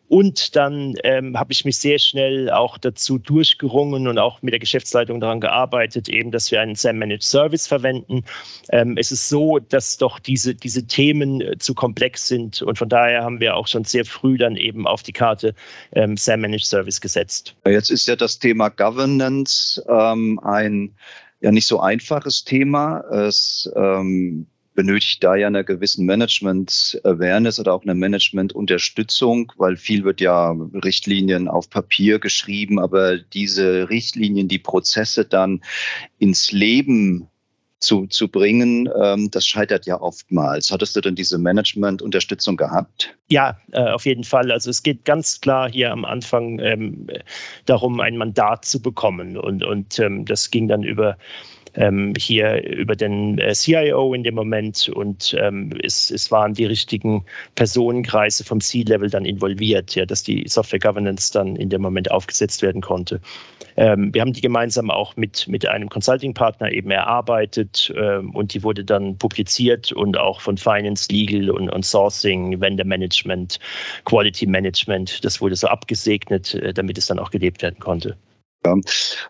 und 0.08 0.56
dann 0.56 0.94
ähm, 1.04 1.38
habe 1.38 1.52
ich 1.52 1.64
mich 1.64 1.78
sehr 1.78 1.98
schnell 1.98 2.50
auch 2.50 2.78
dazu 2.78 3.18
durchgerungen 3.18 4.08
und 4.08 4.18
auch 4.18 4.42
mit 4.42 4.52
der 4.52 4.58
Geschäftsleitung 4.58 5.20
daran 5.20 5.40
gearbeitet, 5.40 6.08
eben, 6.08 6.30
dass 6.30 6.50
wir 6.50 6.60
einen 6.60 6.74
SAM 6.74 6.98
Managed 6.98 7.22
Service 7.22 7.66
verwenden. 7.66 8.24
Ähm, 8.70 8.96
es 8.96 9.12
ist 9.12 9.28
so, 9.28 9.58
dass 9.58 9.98
doch 9.98 10.18
diese, 10.18 10.54
diese 10.54 10.86
Themen 10.86 11.40
äh, 11.40 11.58
zu 11.58 11.74
komplex 11.74 12.26
sind 12.26 12.62
und 12.62 12.78
von 12.78 12.88
daher 12.88 13.22
haben 13.22 13.40
wir 13.40 13.56
auch 13.56 13.66
schon 13.66 13.84
sehr 13.84 14.04
früh 14.04 14.38
dann 14.38 14.56
eben 14.56 14.86
auf 14.86 15.02
die 15.02 15.12
Karte 15.12 15.54
ähm, 15.92 16.16
SAM 16.16 16.40
Managed 16.40 16.66
Service 16.66 17.00
gesetzt. 17.00 17.54
Jetzt 17.66 17.90
ist 17.90 18.08
ja 18.08 18.16
das 18.16 18.38
Thema 18.38 18.70
Governance 18.70 19.84
ähm, 19.88 20.40
ein 20.42 20.94
ja 21.40 21.52
nicht 21.52 21.66
so 21.66 21.80
einfaches 21.80 22.44
Thema. 22.44 23.00
Es 23.10 23.70
ähm, 23.76 24.46
benötigt 24.78 25.24
da 25.24 25.34
ja 25.34 25.48
eine 25.48 25.64
gewissen 25.64 26.06
Management-Awareness 26.06 27.58
oder 27.58 27.74
auch 27.74 27.82
eine 27.82 27.96
Management-Unterstützung, 27.96 29.52
weil 29.56 29.76
viel 29.76 30.04
wird 30.04 30.20
ja 30.20 30.54
Richtlinien 30.84 31.48
auf 31.48 31.68
Papier 31.68 32.20
geschrieben, 32.20 32.78
aber 32.78 33.18
diese 33.18 33.90
Richtlinien, 33.90 34.46
die 34.46 34.60
Prozesse 34.60 35.24
dann 35.24 35.62
ins 36.20 36.52
Leben 36.52 37.26
zu, 37.80 38.06
zu 38.06 38.28
bringen, 38.28 38.88
ähm, 39.02 39.28
das 39.32 39.48
scheitert 39.48 39.86
ja 39.86 40.00
oftmals. 40.00 40.70
Hattest 40.70 40.94
du 40.94 41.00
denn 41.00 41.16
diese 41.16 41.38
Management-Unterstützung 41.38 42.56
gehabt? 42.56 43.16
Ja, 43.30 43.58
äh, 43.72 43.90
auf 43.90 44.06
jeden 44.06 44.22
Fall. 44.22 44.52
Also 44.52 44.70
es 44.70 44.84
geht 44.84 45.04
ganz 45.04 45.40
klar 45.40 45.68
hier 45.68 45.90
am 45.90 46.04
Anfang 46.04 46.60
ähm, 46.60 47.08
darum, 47.66 47.98
ein 47.98 48.16
Mandat 48.16 48.64
zu 48.64 48.80
bekommen. 48.80 49.36
Und, 49.36 49.64
und 49.64 49.98
ähm, 49.98 50.24
das 50.24 50.52
ging 50.52 50.68
dann 50.68 50.84
über 50.84 51.16
ähm, 51.78 52.12
hier 52.18 52.62
über 52.64 52.96
den 52.96 53.38
äh, 53.38 53.54
CIO 53.54 54.12
in 54.12 54.24
dem 54.24 54.34
Moment 54.34 54.88
und 54.88 55.34
ähm, 55.40 55.72
es, 55.82 56.10
es 56.10 56.30
waren 56.30 56.52
die 56.52 56.64
richtigen 56.64 57.24
Personenkreise 57.54 58.44
vom 58.44 58.60
C-Level 58.60 59.08
dann 59.08 59.24
involviert, 59.24 59.94
ja, 59.94 60.04
dass 60.04 60.22
die 60.22 60.44
Software 60.48 60.80
Governance 60.80 61.32
dann 61.32 61.56
in 61.56 61.70
dem 61.70 61.80
Moment 61.80 62.10
aufgesetzt 62.10 62.62
werden 62.62 62.80
konnte. 62.80 63.20
Ähm, 63.76 64.12
wir 64.12 64.22
haben 64.22 64.32
die 64.32 64.40
gemeinsam 64.40 64.90
auch 64.90 65.16
mit, 65.16 65.46
mit 65.46 65.68
einem 65.68 65.88
Consulting-Partner 65.88 66.72
eben 66.72 66.90
erarbeitet 66.90 67.92
ähm, 67.96 68.30
und 68.30 68.52
die 68.54 68.64
wurde 68.64 68.84
dann 68.84 69.16
publiziert 69.16 69.92
und 69.92 70.18
auch 70.18 70.40
von 70.40 70.58
Finance, 70.58 71.06
Legal 71.12 71.48
und, 71.48 71.70
und 71.70 71.84
Sourcing, 71.84 72.60
Vendor 72.60 72.86
Management, 72.86 73.60
Quality 74.04 74.46
Management, 74.46 75.24
das 75.24 75.40
wurde 75.40 75.54
so 75.54 75.68
abgesegnet, 75.68 76.54
äh, 76.54 76.74
damit 76.74 76.98
es 76.98 77.06
dann 77.06 77.20
auch 77.20 77.30
gelebt 77.30 77.62
werden 77.62 77.78
konnte. 77.78 78.16
Ja. 78.64 78.74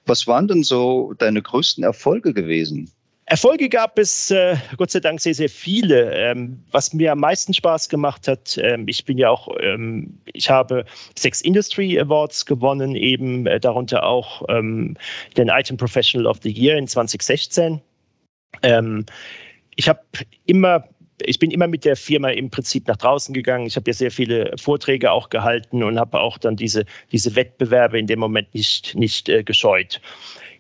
Was 0.07 0.27
waren 0.27 0.49
denn 0.49 0.63
so 0.63 1.15
deine 1.19 1.43
größten 1.43 1.85
Erfolge 1.85 2.33
gewesen? 2.33 2.91
Erfolge 3.27 3.69
gab 3.69 3.99
es 3.99 4.31
äh, 4.31 4.57
Gott 4.79 4.91
sei 4.91 5.01
Dank 5.01 5.21
sehr, 5.21 5.35
sehr 5.35 5.51
viele. 5.51 6.15
Ähm, 6.15 6.63
was 6.71 6.95
mir 6.95 7.13
am 7.13 7.21
meisten 7.21 7.53
Spaß 7.53 7.91
gemacht 7.91 8.27
hat, 8.27 8.59
ähm, 8.63 8.89
ich 8.89 9.05
bin 9.05 9.19
ja 9.19 9.29
auch, 9.29 9.49
ähm, 9.61 10.19
ich 10.33 10.49
habe 10.49 10.87
sechs 11.15 11.43
Industry 11.43 12.01
Awards 12.01 12.47
gewonnen, 12.47 12.95
eben 12.95 13.47
äh, 13.47 13.61
darunter 13.61 14.03
auch 14.05 14.43
ähm, 14.49 14.97
den 15.37 15.49
Item 15.49 15.77
Professional 15.77 16.27
of 16.27 16.39
the 16.43 16.51
Year 16.51 16.79
in 16.79 16.89
2016. 16.89 17.83
Ähm, 18.63 19.05
ich 19.77 19.91
habe 19.91 20.01
immer 20.47 20.85
ich 21.23 21.39
bin 21.39 21.51
immer 21.51 21.67
mit 21.67 21.85
der 21.85 21.97
Firma 21.97 22.31
im 22.31 22.51
Prinzip 22.51 22.87
nach 22.89 22.97
draußen 22.97 23.35
gegangen. 23.35 23.67
Ich 23.67 23.77
habe 23.77 23.91
ja 23.91 23.95
sehr 23.95 24.11
viele 24.11 24.55
Vorträge 24.59 25.11
auch 25.13 25.31
gehalten 25.31 25.83
und 25.83 25.99
habe 25.99 26.21
auch 26.21 26.39
dann 26.39 26.57
diese, 26.57 26.85
diese 27.13 27.35
Wettbewerbe 27.37 27.99
in 27.99 28.07
dem 28.07 28.21
Moment 28.21 28.55
nicht, 28.55 28.95
nicht 28.95 29.29
äh, 29.29 29.43
gescheut. 29.43 30.01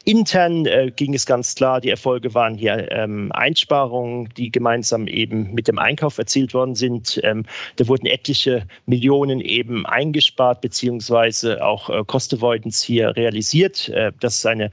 Intern 0.04 0.64
äh, 0.64 0.90
ging 0.94 1.12
es 1.12 1.26
ganz 1.26 1.54
klar, 1.54 1.82
die 1.82 1.90
Erfolge 1.90 2.32
waren 2.32 2.54
hier 2.54 2.90
ähm, 2.92 3.30
Einsparungen, 3.32 4.30
die 4.38 4.50
gemeinsam 4.50 5.06
eben 5.06 5.52
mit 5.52 5.68
dem 5.68 5.78
Einkauf 5.78 6.16
erzielt 6.16 6.54
worden 6.54 6.74
sind. 6.74 7.20
Ähm, 7.24 7.44
da 7.76 7.86
wurden 7.88 8.06
etliche 8.06 8.66
Millionen 8.86 9.40
eben 9.40 9.84
eingespart, 9.84 10.62
beziehungsweise 10.62 11.62
auch 11.62 11.90
äh, 11.90 12.04
Cost 12.06 12.32
Avoidance 12.32 12.86
hier 12.86 13.14
realisiert. 13.16 13.90
Äh, 13.90 14.12
das 14.20 14.36
ist 14.36 14.46
eine 14.46 14.70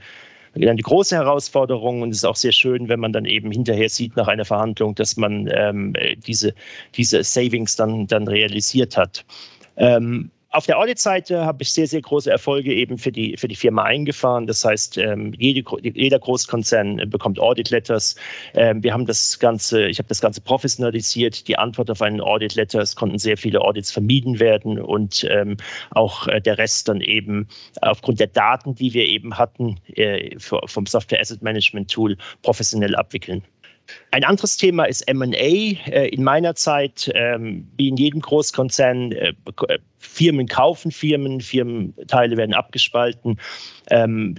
eine 0.56 0.82
große 0.82 1.14
Herausforderung 1.14 2.02
und 2.02 2.10
es 2.10 2.18
ist 2.18 2.24
auch 2.24 2.36
sehr 2.36 2.52
schön, 2.52 2.88
wenn 2.88 3.00
man 3.00 3.12
dann 3.12 3.24
eben 3.24 3.50
hinterher 3.50 3.88
sieht 3.88 4.16
nach 4.16 4.28
einer 4.28 4.44
Verhandlung, 4.44 4.94
dass 4.94 5.16
man 5.16 5.48
ähm, 5.52 5.94
diese, 6.26 6.54
diese 6.94 7.22
Savings 7.22 7.76
dann, 7.76 8.06
dann 8.06 8.26
realisiert 8.26 8.96
hat. 8.96 9.24
Ähm, 9.76 10.30
auf 10.56 10.64
der 10.64 10.78
Audit-Seite 10.78 11.44
habe 11.44 11.62
ich 11.62 11.70
sehr, 11.70 11.86
sehr 11.86 12.00
große 12.00 12.30
Erfolge 12.30 12.72
eben 12.72 12.96
für 12.96 13.12
die, 13.12 13.36
für 13.36 13.46
die 13.46 13.56
Firma 13.56 13.82
eingefahren. 13.82 14.46
Das 14.46 14.64
heißt, 14.64 14.96
ähm, 14.96 15.34
jede, 15.36 15.62
jeder 15.82 16.18
Großkonzern 16.18 17.10
bekommt 17.10 17.38
Audit-Letters. 17.38 18.16
Ähm, 18.54 18.82
wir 18.82 18.94
haben 18.94 19.04
das 19.04 19.38
Ganze, 19.38 19.86
ich 19.86 19.98
habe 19.98 20.08
das 20.08 20.22
Ganze 20.22 20.40
professionalisiert. 20.40 21.46
Die 21.46 21.58
Antwort 21.58 21.90
auf 21.90 22.00
einen 22.00 22.22
Audit-Letter, 22.22 22.80
es 22.80 22.96
konnten 22.96 23.18
sehr 23.18 23.36
viele 23.36 23.60
Audits 23.60 23.90
vermieden 23.90 24.40
werden 24.40 24.80
und 24.80 25.26
ähm, 25.30 25.58
auch 25.90 26.26
äh, 26.26 26.40
der 26.40 26.56
Rest 26.56 26.88
dann 26.88 27.02
eben 27.02 27.48
aufgrund 27.82 28.18
der 28.18 28.28
Daten, 28.28 28.74
die 28.74 28.94
wir 28.94 29.04
eben 29.04 29.36
hatten, 29.36 29.78
äh, 29.94 30.36
vom 30.38 30.86
Software 30.86 31.20
Asset 31.20 31.42
Management 31.42 31.90
Tool 31.90 32.16
professionell 32.40 32.96
abwickeln. 32.96 33.42
Ein 34.10 34.24
anderes 34.24 34.56
Thema 34.56 34.84
ist 34.84 35.04
MA. 35.12 35.34
Äh, 35.34 36.08
in 36.08 36.24
meiner 36.24 36.54
Zeit, 36.54 37.10
ähm, 37.14 37.68
wie 37.76 37.88
in 37.88 37.96
jedem 37.96 38.20
Großkonzern, 38.20 39.12
äh, 39.12 39.32
äh, 39.68 39.78
Firmen 39.98 40.46
kaufen 40.46 40.90
Firmen, 40.90 41.40
Firmenteile 41.40 42.36
werden 42.36 42.54
abgespalten. 42.54 43.38
Ähm, 43.90 44.36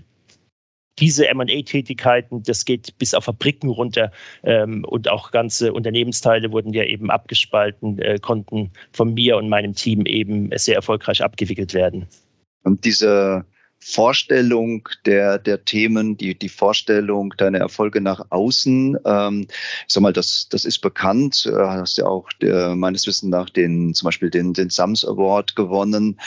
diese 0.99 1.31
MA-Tätigkeiten, 1.31 2.41
das 2.41 2.65
geht 2.65 2.97
bis 2.97 3.13
auf 3.13 3.25
Fabriken 3.25 3.69
runter 3.69 4.11
ähm, 4.43 4.83
und 4.85 5.07
auch 5.07 5.29
ganze 5.29 5.71
Unternehmensteile 5.71 6.51
wurden 6.51 6.73
ja 6.73 6.83
eben 6.83 7.11
abgespalten, 7.11 8.01
konnten 8.23 8.71
von 8.93 9.13
mir 9.13 9.37
und 9.37 9.47
meinem 9.47 9.75
Team 9.75 10.07
eben 10.07 10.49
sehr 10.55 10.75
erfolgreich 10.75 11.23
abgewickelt 11.23 11.75
werden. 11.75 12.07
Und 12.63 12.83
diese 12.83 13.45
Vorstellung 13.79 14.87
der, 15.05 15.37
der 15.37 15.63
Themen, 15.63 16.17
die, 16.17 16.37
die 16.37 16.49
Vorstellung 16.49 17.33
deiner 17.37 17.59
Erfolge 17.59 18.01
nach 18.01 18.25
außen. 18.29 18.97
Ähm, 19.05 19.47
ich 19.87 19.93
sag 19.93 20.01
mal, 20.01 20.13
das, 20.13 20.47
das 20.49 20.65
ist 20.65 20.79
bekannt. 20.79 21.45
Du 21.45 21.57
hast 21.57 21.97
ja 21.97 22.05
auch 22.05 22.27
der, 22.41 22.75
meines 22.75 23.07
Wissens 23.07 23.31
nach 23.31 23.49
den, 23.49 23.93
zum 23.93 24.07
Beispiel 24.07 24.29
den, 24.29 24.53
den 24.53 24.69
SAMS 24.69 25.05
Award 25.05 25.55
gewonnen. 25.55 26.19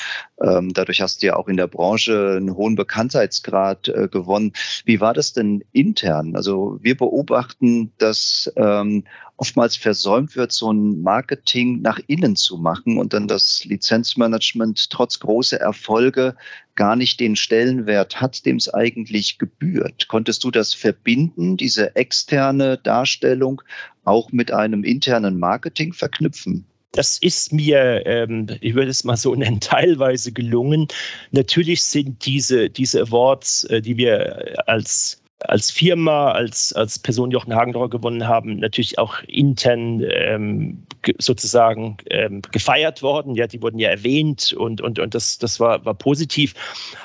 Ähm, 0.42 0.72
dadurch 0.72 1.02
hast 1.02 1.22
du 1.22 1.26
ja 1.26 1.36
auch 1.36 1.48
in 1.48 1.56
der 1.56 1.66
Branche 1.66 2.36
einen 2.36 2.54
hohen 2.54 2.76
Bekanntheitsgrad 2.76 3.88
äh, 3.88 4.08
gewonnen. 4.08 4.52
Wie 4.84 5.00
war 5.00 5.12
das 5.12 5.32
denn 5.32 5.62
intern? 5.72 6.36
Also 6.36 6.78
wir 6.80 6.96
beobachten, 6.96 7.92
dass 7.98 8.50
ähm, 8.56 9.04
oftmals 9.40 9.74
versäumt 9.74 10.36
wird, 10.36 10.52
so 10.52 10.70
ein 10.70 11.00
Marketing 11.02 11.80
nach 11.80 11.98
innen 12.08 12.36
zu 12.36 12.58
machen 12.58 12.98
und 12.98 13.14
dann 13.14 13.26
das 13.26 13.64
Lizenzmanagement 13.64 14.90
trotz 14.90 15.18
großer 15.18 15.58
Erfolge 15.58 16.36
gar 16.74 16.94
nicht 16.94 17.20
den 17.20 17.36
Stellenwert 17.36 18.20
hat, 18.20 18.44
dem 18.44 18.56
es 18.56 18.72
eigentlich 18.72 19.38
gebührt. 19.38 20.08
Konntest 20.08 20.44
du 20.44 20.50
das 20.50 20.74
verbinden, 20.74 21.56
diese 21.56 21.96
externe 21.96 22.76
Darstellung, 22.78 23.62
auch 24.04 24.30
mit 24.30 24.52
einem 24.52 24.84
internen 24.84 25.38
Marketing 25.38 25.94
verknüpfen? 25.94 26.66
Das 26.92 27.16
ist 27.18 27.52
mir, 27.52 28.04
ähm, 28.04 28.46
ich 28.60 28.74
würde 28.74 28.90
es 28.90 29.04
mal 29.04 29.16
so 29.16 29.34
nennen, 29.34 29.60
teilweise 29.60 30.32
gelungen. 30.32 30.86
Natürlich 31.30 31.82
sind 31.82 32.26
diese, 32.26 32.68
diese 32.68 33.02
Awards, 33.02 33.64
äh, 33.64 33.80
die 33.80 33.96
wir 33.96 34.54
als 34.66 35.19
als 35.40 35.70
Firma, 35.70 36.32
als, 36.32 36.72
als 36.72 36.98
Person 36.98 37.30
Jochen 37.30 37.54
Hagendauer 37.54 37.90
gewonnen 37.90 38.28
haben, 38.28 38.58
natürlich 38.58 38.98
auch 38.98 39.22
intern 39.26 40.02
ähm, 40.02 40.82
sozusagen 41.18 41.96
ähm, 42.10 42.42
gefeiert 42.52 43.02
worden. 43.02 43.34
Ja, 43.34 43.46
die 43.46 43.60
wurden 43.62 43.78
ja 43.78 43.90
erwähnt 43.90 44.52
und, 44.52 44.80
und, 44.80 44.98
und 44.98 45.14
das, 45.14 45.38
das 45.38 45.60
war, 45.60 45.84
war 45.84 45.94
positiv. 45.94 46.54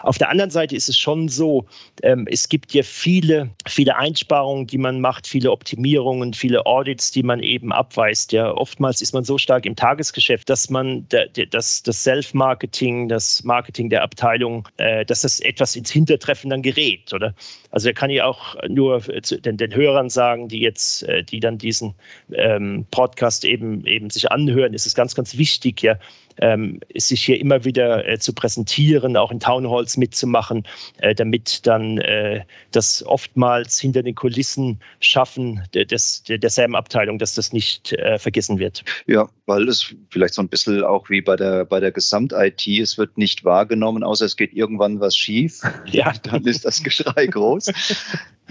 Auf 0.03 0.17
der 0.17 0.29
anderen 0.29 0.51
Seite 0.51 0.75
ist 0.75 0.89
es 0.89 0.97
schon 0.97 1.27
so, 1.27 1.65
ähm, 2.03 2.27
es 2.29 2.49
gibt 2.49 2.73
ja 2.73 2.83
viele, 2.83 3.49
viele 3.67 3.95
Einsparungen, 3.95 4.67
die 4.67 4.77
man 4.77 5.01
macht, 5.01 5.27
viele 5.27 5.51
Optimierungen, 5.51 6.33
viele 6.33 6.65
Audits, 6.65 7.11
die 7.11 7.23
man 7.23 7.41
eben 7.41 7.71
abweist. 7.71 8.31
Ja, 8.31 8.51
oftmals 8.51 9.01
ist 9.01 9.13
man 9.13 9.23
so 9.23 9.37
stark 9.37 9.65
im 9.65 9.75
Tagesgeschäft, 9.75 10.49
dass 10.49 10.69
man 10.69 11.07
das, 11.51 11.83
das 11.83 12.03
Self-Marketing, 12.03 13.07
das 13.07 13.43
Marketing 13.43 13.89
der 13.89 14.03
Abteilung, 14.03 14.67
äh, 14.77 15.05
dass 15.05 15.21
das 15.21 15.39
etwas 15.39 15.75
ins 15.75 15.91
Hintertreffen 15.91 16.49
dann 16.49 16.61
gerät, 16.61 17.13
oder? 17.13 17.33
Also 17.71 17.89
er 17.89 17.93
kann 17.93 18.09
ja 18.09 18.25
auch 18.25 18.55
nur 18.69 18.99
den, 18.99 19.57
den 19.57 19.75
Hörern 19.75 20.09
sagen, 20.09 20.47
die 20.47 20.59
jetzt, 20.59 21.03
äh, 21.03 21.23
die 21.23 21.39
dann 21.39 21.57
diesen 21.57 21.93
ähm, 22.33 22.85
Podcast 22.91 23.43
eben, 23.43 23.84
eben 23.87 24.09
sich 24.09 24.31
anhören, 24.31 24.73
ist 24.73 24.85
es 24.85 24.95
ganz, 24.95 25.15
ganz 25.15 25.37
wichtig, 25.37 25.81
ja, 25.81 25.97
ähm, 26.37 26.79
sich 26.95 27.23
hier 27.23 27.39
immer 27.39 27.63
wieder 27.63 28.07
äh, 28.07 28.19
zu 28.19 28.33
präsentieren, 28.33 29.15
auch 29.17 29.31
in 29.31 29.39
Townhalls 29.39 29.97
mitzumachen, 29.97 30.63
äh, 30.97 31.15
damit 31.15 31.65
dann 31.65 31.97
äh, 31.99 32.43
das 32.71 33.05
oftmals 33.05 33.79
hinter 33.79 34.03
den 34.03 34.15
Kulissen 34.15 34.79
schaffen 34.99 35.63
des, 35.73 36.23
der, 36.23 36.37
der 36.37 36.49
SAM-Abteilung, 36.49 37.19
dass 37.19 37.35
das 37.35 37.53
nicht 37.53 37.93
äh, 37.93 38.19
vergessen 38.19 38.59
wird. 38.59 38.83
Ja, 39.07 39.29
weil 39.45 39.67
es 39.69 39.95
vielleicht 40.09 40.33
so 40.33 40.41
ein 40.41 40.49
bisschen 40.49 40.83
auch 40.83 41.09
wie 41.09 41.21
bei 41.21 41.35
der, 41.35 41.65
bei 41.65 41.79
der 41.79 41.91
Gesamt-IT, 41.91 42.67
es 42.67 42.97
wird 42.97 43.17
nicht 43.17 43.45
wahrgenommen, 43.45 44.03
außer 44.03 44.25
es 44.25 44.35
geht 44.35 44.53
irgendwann 44.53 44.99
was 44.99 45.15
schief. 45.15 45.61
Ja. 45.85 46.13
Dann 46.23 46.43
ist 46.45 46.65
das 46.65 46.83
Geschrei 46.83 47.27
groß. 47.27 47.71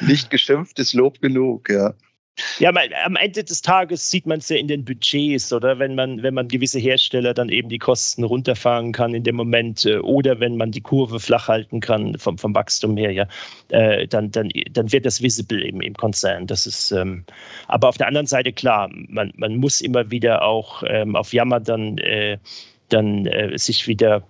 nicht 0.07 0.31
geschimpft 0.31 0.79
ist 0.79 0.95
Lob 0.95 1.21
genug, 1.21 1.69
ja. 1.69 1.95
Ja, 2.59 2.73
am 3.05 3.17
Ende 3.17 3.45
des 3.45 3.63
Tages 3.63 4.11
sieht 4.11 4.27
man 4.27 4.39
es 4.39 4.49
ja 4.49 4.57
in 4.57 4.67
den 4.67 4.85
Budgets, 4.85 5.53
oder 5.53 5.79
wenn 5.79 5.95
man, 5.95 6.23
wenn 6.23 6.35
man 6.35 6.49
gewisse 6.49 6.81
Hersteller 6.81 7.33
dann 7.33 7.49
eben 7.49 7.69
die 7.69 7.79
Kosten 7.79 8.25
runterfahren 8.25 8.93
kann 8.93 9.15
in 9.15 9.23
dem 9.23 9.37
Moment 9.37 9.85
äh, 9.87 9.99
oder 9.99 10.41
wenn 10.41 10.57
man 10.57 10.73
die 10.73 10.81
Kurve 10.81 11.21
flach 11.21 11.47
halten 11.47 11.81
kann 11.81 12.19
vom, 12.19 12.37
vom 12.37 12.55
Wachstum 12.55 12.97
her, 12.97 13.13
ja, 13.13 13.29
äh, 13.69 14.09
dann, 14.09 14.31
dann, 14.33 14.51
dann 14.73 14.91
wird 14.91 15.07
das 15.07 15.23
visible 15.23 15.65
eben 15.65 15.81
im 15.81 15.95
Konzern. 15.95 16.47
Das 16.47 16.67
ist, 16.67 16.91
ähm, 16.91 17.25
aber 17.69 17.89
auf 17.89 17.99
der 17.99 18.09
anderen 18.09 18.27
Seite 18.27 18.53
klar, 18.53 18.91
man, 18.93 19.33
man 19.37 19.57
muss 19.57 19.81
immer 19.81 20.11
wieder 20.11 20.43
auch 20.43 20.83
ähm, 20.89 21.15
auf 21.15 21.33
Jammer 21.33 21.61
dann, 21.61 21.99
äh, 21.99 22.39
dann 22.89 23.27
äh, 23.27 23.57
sich 23.57 23.87
wieder 23.87 24.25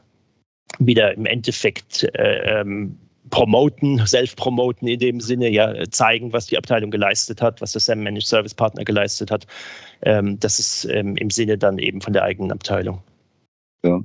wieder 0.79 1.15
im 1.15 1.27
Endeffekt 1.27 2.05
äh, 2.15 2.61
ähm, 2.61 2.99
promoten, 3.31 4.05
self-promoten 4.07 4.87
in 4.87 4.99
dem 4.99 5.21
Sinne, 5.21 5.49
ja, 5.49 5.75
zeigen, 5.91 6.33
was 6.33 6.47
die 6.47 6.59
Abteilung 6.59 6.91
geleistet 6.91 7.41
hat, 7.41 7.61
was 7.61 7.73
der 7.73 7.81
SAM 7.81 8.03
Managed 8.03 8.27
Service 8.27 8.55
Partner 8.55 8.85
geleistet 8.85 9.31
hat. 9.31 9.47
Ähm, 10.03 10.39
das 10.41 10.59
ist 10.59 10.85
ähm, 10.87 11.17
im 11.17 11.31
Sinne 11.31 11.57
dann 11.57 11.79
eben 11.79 12.01
von 12.01 12.13
der 12.13 12.23
eigenen 12.23 12.53
Abteilung. 12.53 13.03
Ja. 13.85 14.03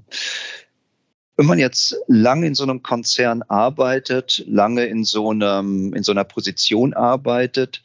Wenn 1.37 1.45
man 1.45 1.59
jetzt 1.59 1.95
lange 2.07 2.47
in 2.47 2.55
so 2.55 2.63
einem 2.63 2.83
Konzern 2.83 3.43
arbeitet, 3.43 4.43
lange 4.47 4.85
in 4.85 5.05
so, 5.05 5.29
einem, 5.29 5.93
in 5.93 6.03
so 6.03 6.11
einer 6.11 6.25
Position 6.25 6.93
arbeitet, 6.93 7.81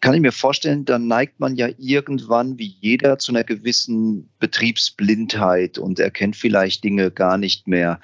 kann 0.00 0.14
ich 0.14 0.20
mir 0.20 0.32
vorstellen, 0.32 0.84
dann 0.84 1.06
neigt 1.06 1.40
man 1.40 1.56
ja 1.56 1.68
irgendwann 1.78 2.58
wie 2.58 2.74
jeder 2.80 3.18
zu 3.18 3.32
einer 3.32 3.44
gewissen 3.44 4.30
Betriebsblindheit 4.38 5.78
und 5.78 5.98
erkennt 5.98 6.36
vielleicht 6.36 6.84
Dinge 6.84 7.10
gar 7.10 7.36
nicht 7.36 7.68
mehr. 7.68 8.00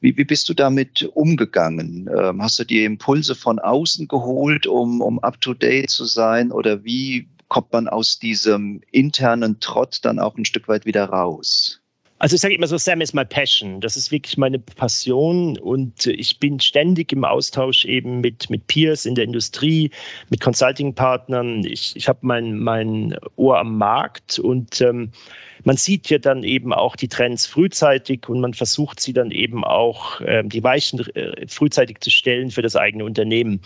Wie, 0.00 0.16
wie 0.16 0.24
bist 0.24 0.48
du 0.48 0.54
damit 0.54 1.10
umgegangen? 1.14 2.08
Ähm, 2.16 2.42
hast 2.42 2.58
du 2.60 2.64
dir 2.64 2.86
Impulse 2.86 3.34
von 3.34 3.58
außen 3.58 4.06
geholt, 4.06 4.66
um, 4.66 5.00
um 5.00 5.18
up-to-date 5.18 5.90
zu 5.90 6.04
sein? 6.04 6.52
Oder 6.52 6.84
wie 6.84 7.28
kommt 7.48 7.72
man 7.72 7.88
aus 7.88 8.20
diesem 8.20 8.80
internen 8.92 9.58
Trott 9.58 9.98
dann 10.02 10.20
auch 10.20 10.36
ein 10.36 10.44
Stück 10.44 10.68
weit 10.68 10.86
wieder 10.86 11.06
raus? 11.06 11.79
Also 12.20 12.34
ich 12.34 12.42
sage 12.42 12.54
immer 12.54 12.66
so, 12.66 12.76
Sam 12.76 13.00
is 13.00 13.14
my 13.14 13.24
passion. 13.24 13.80
Das 13.80 13.96
ist 13.96 14.12
wirklich 14.12 14.36
meine 14.36 14.58
Passion 14.58 15.58
und 15.58 16.06
ich 16.06 16.38
bin 16.38 16.60
ständig 16.60 17.14
im 17.14 17.24
Austausch 17.24 17.86
eben 17.86 18.20
mit, 18.20 18.50
mit 18.50 18.66
Peers 18.66 19.06
in 19.06 19.14
der 19.14 19.24
Industrie, 19.24 19.90
mit 20.28 20.42
Consulting-Partnern. 20.42 21.64
Ich, 21.64 21.96
ich 21.96 22.08
habe 22.08 22.18
mein, 22.20 22.58
mein 22.58 23.16
Ohr 23.36 23.58
am 23.58 23.78
Markt 23.78 24.38
und 24.38 24.82
ähm, 24.82 25.12
man 25.64 25.78
sieht 25.78 26.10
ja 26.10 26.18
dann 26.18 26.42
eben 26.42 26.74
auch 26.74 26.94
die 26.94 27.08
Trends 27.08 27.46
frühzeitig 27.46 28.28
und 28.28 28.40
man 28.40 28.52
versucht 28.52 29.00
sie 29.00 29.14
dann 29.14 29.30
eben 29.30 29.64
auch, 29.64 30.20
äh, 30.20 30.42
die 30.44 30.62
Weichen 30.62 31.00
äh, 31.14 31.46
frühzeitig 31.48 32.00
zu 32.00 32.10
stellen 32.10 32.50
für 32.50 32.60
das 32.60 32.76
eigene 32.76 33.06
Unternehmen. 33.06 33.62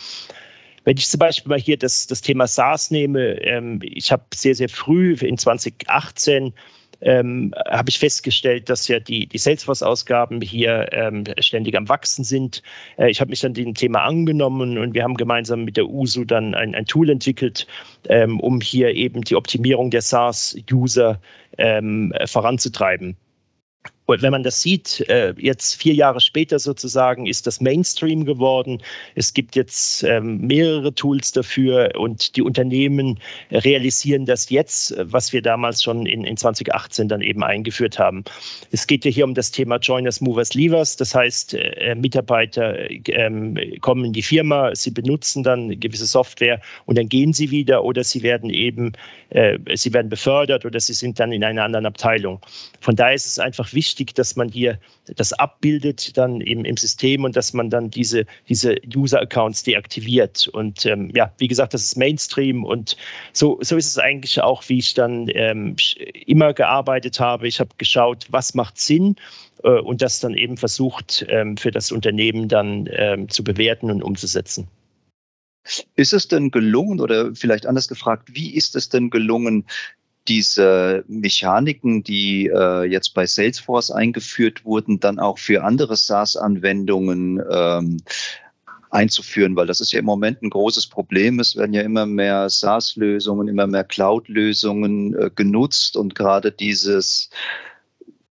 Wenn 0.84 0.96
ich 0.96 1.08
zum 1.08 1.18
Beispiel 1.18 1.48
mal 1.48 1.58
hier 1.58 1.76
das, 1.76 2.06
das 2.06 2.20
Thema 2.20 2.46
SaaS 2.46 2.92
nehme, 2.92 3.42
ähm, 3.42 3.80
ich 3.82 4.12
habe 4.12 4.24
sehr, 4.32 4.54
sehr 4.54 4.68
früh 4.68 5.14
in 5.14 5.38
2018 5.38 6.52
ähm, 7.04 7.54
habe 7.70 7.90
ich 7.90 7.98
festgestellt, 7.98 8.68
dass 8.68 8.88
ja 8.88 8.98
die, 8.98 9.26
die 9.26 9.38
Salesforce-Ausgaben 9.38 10.40
hier 10.40 10.88
ähm, 10.92 11.24
ständig 11.38 11.76
am 11.76 11.88
Wachsen 11.88 12.24
sind. 12.24 12.62
Äh, 12.96 13.10
ich 13.10 13.20
habe 13.20 13.30
mich 13.30 13.40
dann 13.40 13.54
dem 13.54 13.74
Thema 13.74 14.02
angenommen 14.02 14.78
und 14.78 14.94
wir 14.94 15.04
haben 15.04 15.14
gemeinsam 15.14 15.64
mit 15.64 15.76
der 15.76 15.88
USU 15.88 16.24
dann 16.24 16.54
ein, 16.54 16.74
ein 16.74 16.86
Tool 16.86 17.10
entwickelt, 17.10 17.66
ähm, 18.08 18.40
um 18.40 18.60
hier 18.60 18.90
eben 18.90 19.22
die 19.22 19.36
Optimierung 19.36 19.90
der 19.90 20.02
SaaS-User 20.02 21.20
ähm, 21.58 22.12
voranzutreiben. 22.26 23.16
Und 24.06 24.20
wenn 24.20 24.32
man 24.32 24.42
das 24.42 24.60
sieht, 24.60 25.00
äh, 25.08 25.34
jetzt 25.38 25.76
vier 25.76 25.94
Jahre 25.94 26.20
später 26.20 26.58
sozusagen 26.58 27.26
ist 27.26 27.46
das 27.46 27.60
Mainstream 27.60 28.24
geworden. 28.24 28.82
Es 29.14 29.32
gibt 29.32 29.56
jetzt 29.56 30.02
ähm, 30.04 30.38
mehrere 30.38 30.94
Tools 30.94 31.32
dafür 31.32 31.92
und 31.96 32.36
die 32.36 32.42
Unternehmen 32.42 33.18
realisieren 33.50 34.26
das 34.26 34.50
jetzt, 34.50 34.94
was 34.98 35.32
wir 35.32 35.40
damals 35.40 35.82
schon 35.82 36.04
in, 36.04 36.24
in 36.24 36.36
2018 36.36 37.08
dann 37.08 37.22
eben 37.22 37.42
eingeführt 37.42 37.98
haben. 37.98 38.24
Es 38.72 38.86
geht 38.86 39.04
ja 39.06 39.10
hier 39.10 39.24
um 39.24 39.34
das 39.34 39.50
Thema 39.50 39.76
Joiners, 39.76 40.20
Movers, 40.20 40.52
Leavers. 40.52 40.96
Das 40.96 41.14
heißt, 41.14 41.54
äh, 41.54 41.94
Mitarbeiter 41.94 42.90
ähm, 42.90 43.58
kommen 43.80 44.04
in 44.04 44.12
die 44.12 44.22
Firma, 44.22 44.74
sie 44.74 44.90
benutzen 44.90 45.42
dann 45.42 45.80
gewisse 45.80 46.06
Software 46.06 46.60
und 46.84 46.98
dann 46.98 47.08
gehen 47.08 47.32
sie 47.32 47.50
wieder 47.50 47.82
oder 47.84 48.04
sie 48.04 48.22
werden 48.22 48.50
eben, 48.50 48.92
äh, 49.30 49.58
sie 49.74 49.92
werden 49.94 50.10
befördert 50.10 50.66
oder 50.66 50.78
sie 50.78 50.92
sind 50.92 51.18
dann 51.18 51.32
in 51.32 51.42
einer 51.42 51.64
anderen 51.64 51.86
Abteilung. 51.86 52.40
Von 52.80 52.96
daher 52.96 53.14
ist 53.14 53.26
es 53.26 53.38
einfach 53.38 53.72
wichtig, 53.72 53.93
wichtig, 53.94 54.14
dass 54.14 54.34
man 54.34 54.48
hier 54.48 54.78
das 55.16 55.32
abbildet 55.32 56.16
dann 56.16 56.40
eben 56.40 56.64
im 56.64 56.76
System 56.76 57.24
und 57.24 57.36
dass 57.36 57.52
man 57.52 57.70
dann 57.70 57.90
diese, 57.90 58.26
diese 58.48 58.76
User-Accounts 58.94 59.62
deaktiviert. 59.62 60.48
Und 60.48 60.84
ähm, 60.86 61.10
ja, 61.14 61.32
wie 61.38 61.46
gesagt, 61.46 61.74
das 61.74 61.84
ist 61.84 61.96
Mainstream 61.96 62.64
und 62.64 62.96
so, 63.32 63.58
so 63.60 63.76
ist 63.76 63.86
es 63.86 63.98
eigentlich 63.98 64.40
auch, 64.40 64.64
wie 64.68 64.78
ich 64.78 64.94
dann 64.94 65.28
ähm, 65.34 65.76
immer 66.26 66.52
gearbeitet 66.54 67.20
habe. 67.20 67.46
Ich 67.46 67.60
habe 67.60 67.70
geschaut, 67.78 68.26
was 68.30 68.54
macht 68.54 68.78
Sinn 68.78 69.14
äh, 69.62 69.68
und 69.68 70.02
das 70.02 70.18
dann 70.18 70.34
eben 70.34 70.56
versucht, 70.56 71.24
ähm, 71.28 71.56
für 71.56 71.70
das 71.70 71.92
Unternehmen 71.92 72.48
dann 72.48 72.88
ähm, 72.90 73.28
zu 73.28 73.44
bewerten 73.44 73.90
und 73.90 74.02
umzusetzen. 74.02 74.66
Ist 75.96 76.12
es 76.12 76.28
denn 76.28 76.50
gelungen 76.50 77.00
oder 77.00 77.34
vielleicht 77.34 77.64
anders 77.64 77.88
gefragt, 77.88 78.28
wie 78.32 78.54
ist 78.54 78.76
es 78.76 78.90
denn 78.90 79.08
gelungen, 79.08 79.64
diese 80.28 81.04
Mechaniken, 81.06 82.02
die 82.02 82.46
äh, 82.46 82.84
jetzt 82.84 83.14
bei 83.14 83.26
Salesforce 83.26 83.90
eingeführt 83.90 84.64
wurden, 84.64 85.00
dann 85.00 85.18
auch 85.18 85.38
für 85.38 85.62
andere 85.62 85.96
SaaS-Anwendungen 85.96 87.42
ähm, 87.50 87.98
einzuführen, 88.90 89.56
weil 89.56 89.66
das 89.66 89.80
ist 89.80 89.92
ja 89.92 89.98
im 89.98 90.04
Moment 90.04 90.42
ein 90.42 90.50
großes 90.50 90.86
Problem. 90.86 91.40
Es 91.40 91.56
werden 91.56 91.74
ja 91.74 91.82
immer 91.82 92.06
mehr 92.06 92.48
SaaS-Lösungen, 92.48 93.48
immer 93.48 93.66
mehr 93.66 93.84
Cloud-Lösungen 93.84 95.14
äh, 95.14 95.30
genutzt 95.34 95.96
und 95.96 96.14
gerade 96.14 96.52
dieses 96.52 97.28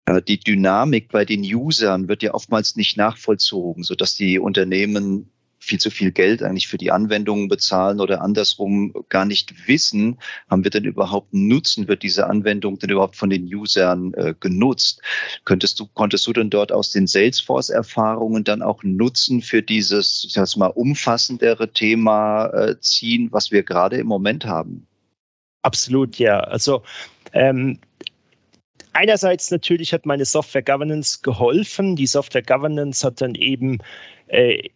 äh, 0.08 0.22
die 0.22 0.40
Dynamik 0.40 1.10
bei 1.10 1.26
den 1.26 1.42
Usern 1.42 2.08
wird 2.08 2.24
ja 2.24 2.34
oftmals 2.34 2.76
nicht 2.76 2.98
nachvollzogen, 2.98 3.84
sodass 3.84 4.16
die 4.16 4.40
Unternehmen 4.40 5.30
viel 5.68 5.80
zu 5.80 5.92
viel 5.92 6.12
Geld 6.12 6.42
eigentlich 6.42 6.68
für 6.68 6.78
die 6.78 6.92
Anwendungen 6.92 7.48
bezahlen 7.48 8.00
oder 8.00 8.22
andersrum 8.22 8.94
gar 9.10 9.26
nicht 9.26 9.68
wissen, 9.68 10.18
haben 10.50 10.64
wir 10.64 10.72
denn 10.72 10.86
überhaupt 10.86 11.34
Nutzen, 11.34 11.88
wird 11.88 12.04
diese 12.04 12.28
Anwendung 12.28 12.80
denn 12.80 12.90
überhaupt 12.90 13.16
von 13.16 13.30
den 13.30 13.44
Usern 13.54 14.14
äh, 14.14 14.34
genutzt? 14.40 15.02
Könntest 15.46 15.80
du, 15.80 15.88
konntest 15.94 16.26
du 16.28 16.34
denn 16.34 16.50
dort 16.50 16.72
aus 16.72 16.92
den 16.92 17.08
Salesforce-Erfahrungen 17.08 18.44
dann 18.44 18.62
auch 18.62 18.82
Nutzen 18.84 19.42
für 19.42 19.62
dieses, 19.62 20.24
ich 20.26 20.34
sag 20.34 20.56
mal, 20.58 20.68
umfassendere 20.68 21.72
Thema 21.72 22.48
äh, 22.48 22.80
ziehen, 22.80 23.28
was 23.32 23.52
wir 23.52 23.64
gerade 23.64 23.98
im 23.98 24.08
Moment 24.08 24.46
haben? 24.46 24.88
Absolut, 25.64 26.18
ja. 26.18 26.40
Also 26.40 26.84
ähm, 27.34 27.80
einerseits 28.94 29.52
natürlich 29.52 29.92
hat 29.92 30.06
meine 30.06 30.26
Software 30.26 30.64
Governance 30.64 31.20
geholfen. 31.22 31.96
Die 31.96 32.08
Software 32.08 32.42
Governance 32.42 33.06
hat 33.06 33.20
dann 33.20 33.36
eben 33.36 33.80
äh, 34.28 34.70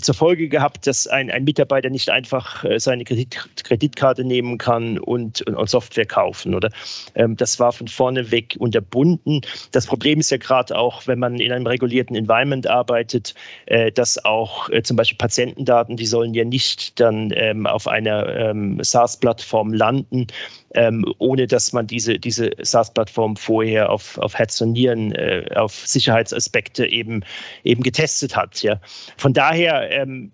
zur 0.00 0.14
Folge 0.14 0.48
gehabt, 0.48 0.86
dass 0.86 1.06
ein, 1.06 1.30
ein 1.30 1.44
Mitarbeiter 1.44 1.88
nicht 1.88 2.10
einfach 2.10 2.64
äh, 2.64 2.78
seine 2.78 3.04
Kredit, 3.04 3.34
Kreditkarte 3.64 4.22
nehmen 4.22 4.58
kann 4.58 4.98
und, 4.98 5.40
und, 5.42 5.70
Software 5.70 6.04
kaufen. 6.04 6.54
Oder 6.54 6.68
ähm, 7.14 7.36
das 7.36 7.58
war 7.58 7.72
von 7.72 7.88
vorne 7.88 8.30
weg 8.30 8.56
unterbunden. 8.58 9.40
Das 9.72 9.86
Problem 9.86 10.20
ist 10.20 10.30
ja 10.30 10.36
gerade 10.36 10.76
auch, 10.76 11.06
wenn 11.06 11.18
man 11.18 11.40
in 11.40 11.50
einem 11.50 11.66
regulierten 11.66 12.14
Environment 12.14 12.66
arbeitet, 12.66 13.34
äh, 13.66 13.90
dass 13.90 14.22
auch 14.24 14.68
äh, 14.68 14.82
zum 14.82 14.98
Beispiel 14.98 15.16
Patientendaten, 15.16 15.96
die 15.96 16.06
sollen 16.06 16.34
ja 16.34 16.44
nicht 16.44 17.00
dann 17.00 17.32
ähm, 17.34 17.66
auf 17.66 17.88
einer 17.88 18.28
ähm, 18.36 18.78
SaaS-Plattform 18.82 19.72
landen, 19.72 20.26
ähm, 20.74 21.06
ohne 21.18 21.46
dass 21.46 21.72
man 21.72 21.86
diese, 21.86 22.18
diese 22.18 22.50
SaaS-Plattform 22.60 23.36
vorher 23.36 23.88
auf, 23.88 24.18
auf 24.18 24.34
Herz 24.34 24.60
und 24.60 24.72
Nieren, 24.72 25.12
äh, 25.12 25.46
auf 25.54 25.72
Sicherheitsaspekte 25.72 26.86
eben, 26.86 27.24
eben 27.62 27.82
getestet 27.82 28.36
hat. 28.36 28.62
Ja. 28.62 28.78
Von 29.16 29.32
daher 29.32 29.53
ähm, 29.54 30.30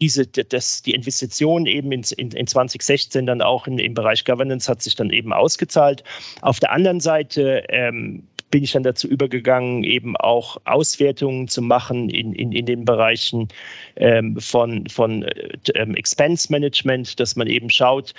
diese, 0.00 0.26
das, 0.26 0.82
die 0.82 0.94
Investition 0.94 1.66
eben 1.66 1.92
in, 1.92 2.02
in, 2.16 2.30
in 2.30 2.46
2016 2.46 3.26
dann 3.26 3.42
auch 3.42 3.66
in, 3.66 3.78
im 3.78 3.94
Bereich 3.94 4.24
Governance 4.24 4.70
hat 4.70 4.82
sich 4.82 4.96
dann 4.96 5.10
eben 5.10 5.32
ausgezahlt. 5.32 6.02
Auf 6.40 6.58
der 6.58 6.72
anderen 6.72 7.00
Seite 7.00 7.64
ähm, 7.68 8.26
bin 8.50 8.64
ich 8.64 8.72
dann 8.72 8.82
dazu 8.82 9.06
übergegangen, 9.06 9.84
eben 9.84 10.16
auch 10.16 10.56
Auswertungen 10.64 11.48
zu 11.48 11.62
machen 11.62 12.10
in, 12.10 12.32
in, 12.32 12.52
in 12.52 12.66
den 12.66 12.84
Bereichen 12.84 13.48
ähm, 13.96 14.36
von, 14.40 14.86
von 14.88 15.22
äh, 15.22 15.58
ähm, 15.74 15.94
Expense 15.94 16.50
Management, 16.50 17.20
dass 17.20 17.36
man 17.36 17.46
eben 17.46 17.70
schaut, 17.70 18.12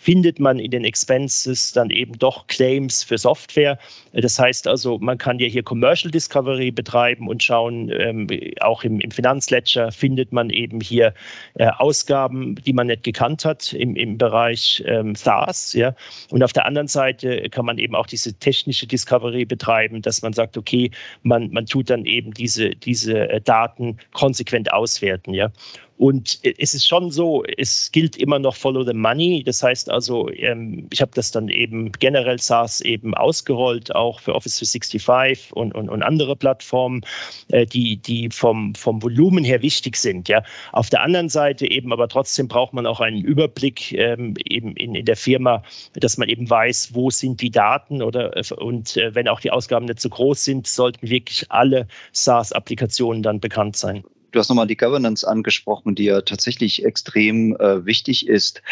findet 0.00 0.38
man 0.38 0.58
in 0.58 0.70
den 0.70 0.84
Expenses 0.84 1.72
dann 1.72 1.90
eben 1.90 2.18
doch 2.18 2.46
Claims 2.46 3.02
für 3.02 3.18
Software. 3.18 3.78
Das 4.12 4.38
heißt 4.38 4.66
also, 4.66 4.98
man 4.98 5.18
kann 5.18 5.38
ja 5.38 5.46
hier 5.46 5.62
Commercial 5.62 6.10
Discovery 6.10 6.70
betreiben 6.70 7.28
und 7.28 7.42
schauen, 7.42 7.90
ähm, 7.90 8.28
auch 8.60 8.84
im, 8.84 9.00
im 9.00 9.10
Finanzledger 9.10 9.90
findet 9.92 10.32
man 10.32 10.50
eben 10.50 10.80
hier 10.80 11.12
äh, 11.54 11.68
Ausgaben, 11.78 12.54
die 12.54 12.72
man 12.72 12.86
nicht 12.86 13.02
gekannt 13.02 13.44
hat 13.44 13.72
im, 13.72 13.96
im 13.96 14.18
Bereich 14.18 14.82
ähm, 14.86 15.14
SaaS. 15.14 15.72
Ja. 15.72 15.94
Und 16.30 16.42
auf 16.42 16.52
der 16.52 16.66
anderen 16.66 16.88
Seite 16.88 17.48
kann 17.50 17.66
man 17.66 17.78
eben 17.78 17.94
auch 17.94 18.06
diese 18.06 18.34
technische 18.34 18.86
Discovery 18.86 19.44
betreiben, 19.44 20.00
dass 20.02 20.22
man 20.22 20.32
sagt, 20.32 20.56
okay, 20.56 20.90
man, 21.22 21.50
man 21.50 21.66
tut 21.66 21.90
dann 21.90 22.04
eben 22.04 22.32
diese, 22.32 22.70
diese 22.70 23.28
äh, 23.28 23.40
Daten 23.40 23.98
konsequent 24.12 24.72
auswerten. 24.72 25.34
Ja. 25.34 25.50
Und 25.98 26.38
es 26.58 26.74
ist 26.74 26.86
schon 26.86 27.10
so, 27.10 27.42
es 27.56 27.90
gilt 27.90 28.16
immer 28.16 28.38
noch 28.38 28.54
Follow 28.54 28.84
the 28.84 28.92
Money. 28.94 29.42
Das 29.44 29.64
heißt 29.64 29.90
also, 29.90 30.30
ähm, 30.30 30.86
ich 30.92 31.00
habe 31.00 31.10
das 31.14 31.32
dann 31.32 31.48
eben 31.48 31.90
generell 31.90 32.38
SaaS 32.38 32.80
eben 32.80 33.14
ausgerollt, 33.14 33.92
auch 33.94 34.20
für 34.20 34.34
Office 34.34 34.58
365 34.58 35.52
und, 35.56 35.74
und, 35.74 35.88
und 35.88 36.02
andere 36.04 36.36
Plattformen, 36.36 37.00
äh, 37.48 37.66
die, 37.66 37.96
die 37.96 38.28
vom, 38.30 38.76
vom 38.76 39.02
Volumen 39.02 39.42
her 39.42 39.60
wichtig 39.60 39.96
sind. 39.96 40.28
Ja. 40.28 40.44
Auf 40.70 40.88
der 40.88 41.02
anderen 41.02 41.28
Seite 41.28 41.66
eben 41.68 41.92
aber 41.92 42.08
trotzdem 42.08 42.46
braucht 42.46 42.74
man 42.74 42.86
auch 42.86 43.00
einen 43.00 43.20
Überblick 43.20 43.92
ähm, 43.92 44.34
eben 44.44 44.76
in, 44.76 44.94
in 44.94 45.04
der 45.04 45.16
Firma, 45.16 45.64
dass 45.94 46.16
man 46.16 46.28
eben 46.28 46.48
weiß, 46.48 46.94
wo 46.94 47.10
sind 47.10 47.40
die 47.40 47.50
Daten 47.50 48.02
oder 48.02 48.32
und 48.58 48.96
äh, 48.96 49.14
wenn 49.16 49.26
auch 49.26 49.40
die 49.40 49.50
Ausgaben 49.50 49.86
nicht 49.86 50.00
so 50.00 50.08
groß 50.08 50.44
sind, 50.44 50.68
sollten 50.68 51.10
wirklich 51.10 51.50
alle 51.50 51.88
SaaS-Applikationen 52.12 53.24
dann 53.24 53.40
bekannt 53.40 53.76
sein. 53.76 54.04
Du 54.30 54.38
hast 54.38 54.50
nochmal 54.50 54.66
die 54.66 54.76
Governance 54.76 55.26
angesprochen, 55.26 55.94
die 55.94 56.04
ja 56.04 56.20
tatsächlich 56.20 56.84
extrem 56.84 57.56
äh, 57.56 57.86
wichtig 57.86 58.28
ist. 58.28 58.62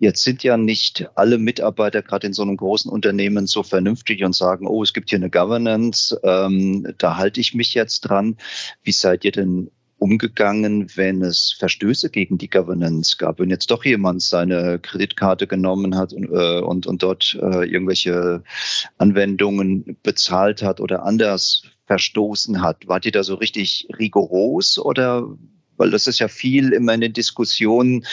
Jetzt 0.00 0.24
sind 0.24 0.42
ja 0.42 0.56
nicht 0.56 1.08
alle 1.14 1.38
Mitarbeiter 1.38 2.02
gerade 2.02 2.26
in 2.26 2.32
so 2.32 2.42
einem 2.42 2.56
großen 2.56 2.90
Unternehmen 2.90 3.46
so 3.46 3.62
vernünftig 3.62 4.24
und 4.24 4.34
sagen, 4.34 4.66
oh, 4.66 4.82
es 4.82 4.92
gibt 4.92 5.10
hier 5.10 5.18
eine 5.18 5.30
Governance, 5.30 6.18
ähm, 6.24 6.92
da 6.98 7.16
halte 7.16 7.40
ich 7.40 7.54
mich 7.54 7.74
jetzt 7.74 8.00
dran. 8.00 8.36
Wie 8.82 8.92
seid 8.92 9.24
ihr 9.24 9.30
denn 9.30 9.70
umgegangen, 9.98 10.90
wenn 10.96 11.22
es 11.22 11.54
Verstöße 11.58 12.10
gegen 12.10 12.36
die 12.36 12.50
Governance 12.50 13.16
gab? 13.16 13.38
Wenn 13.38 13.50
jetzt 13.50 13.70
doch 13.70 13.84
jemand 13.84 14.20
seine 14.20 14.80
Kreditkarte 14.80 15.46
genommen 15.46 15.96
hat 15.96 16.12
und, 16.12 16.24
äh, 16.24 16.60
und, 16.60 16.88
und 16.88 17.02
dort 17.04 17.38
äh, 17.40 17.64
irgendwelche 17.70 18.42
Anwendungen 18.98 19.96
bezahlt 20.02 20.60
hat 20.60 20.80
oder 20.80 21.04
anders 21.04 21.62
verstoßen 21.86 22.62
hat. 22.62 22.86
Wart 22.88 23.06
ihr 23.06 23.12
da 23.12 23.22
so 23.22 23.34
richtig 23.34 23.88
rigoros 23.98 24.78
oder, 24.78 25.28
weil 25.76 25.90
das 25.90 26.06
ist 26.06 26.18
ja 26.18 26.28
viel 26.28 26.72
immer 26.72 26.94
in 26.94 27.00
den 27.00 27.12
Diskussionen 27.12 28.04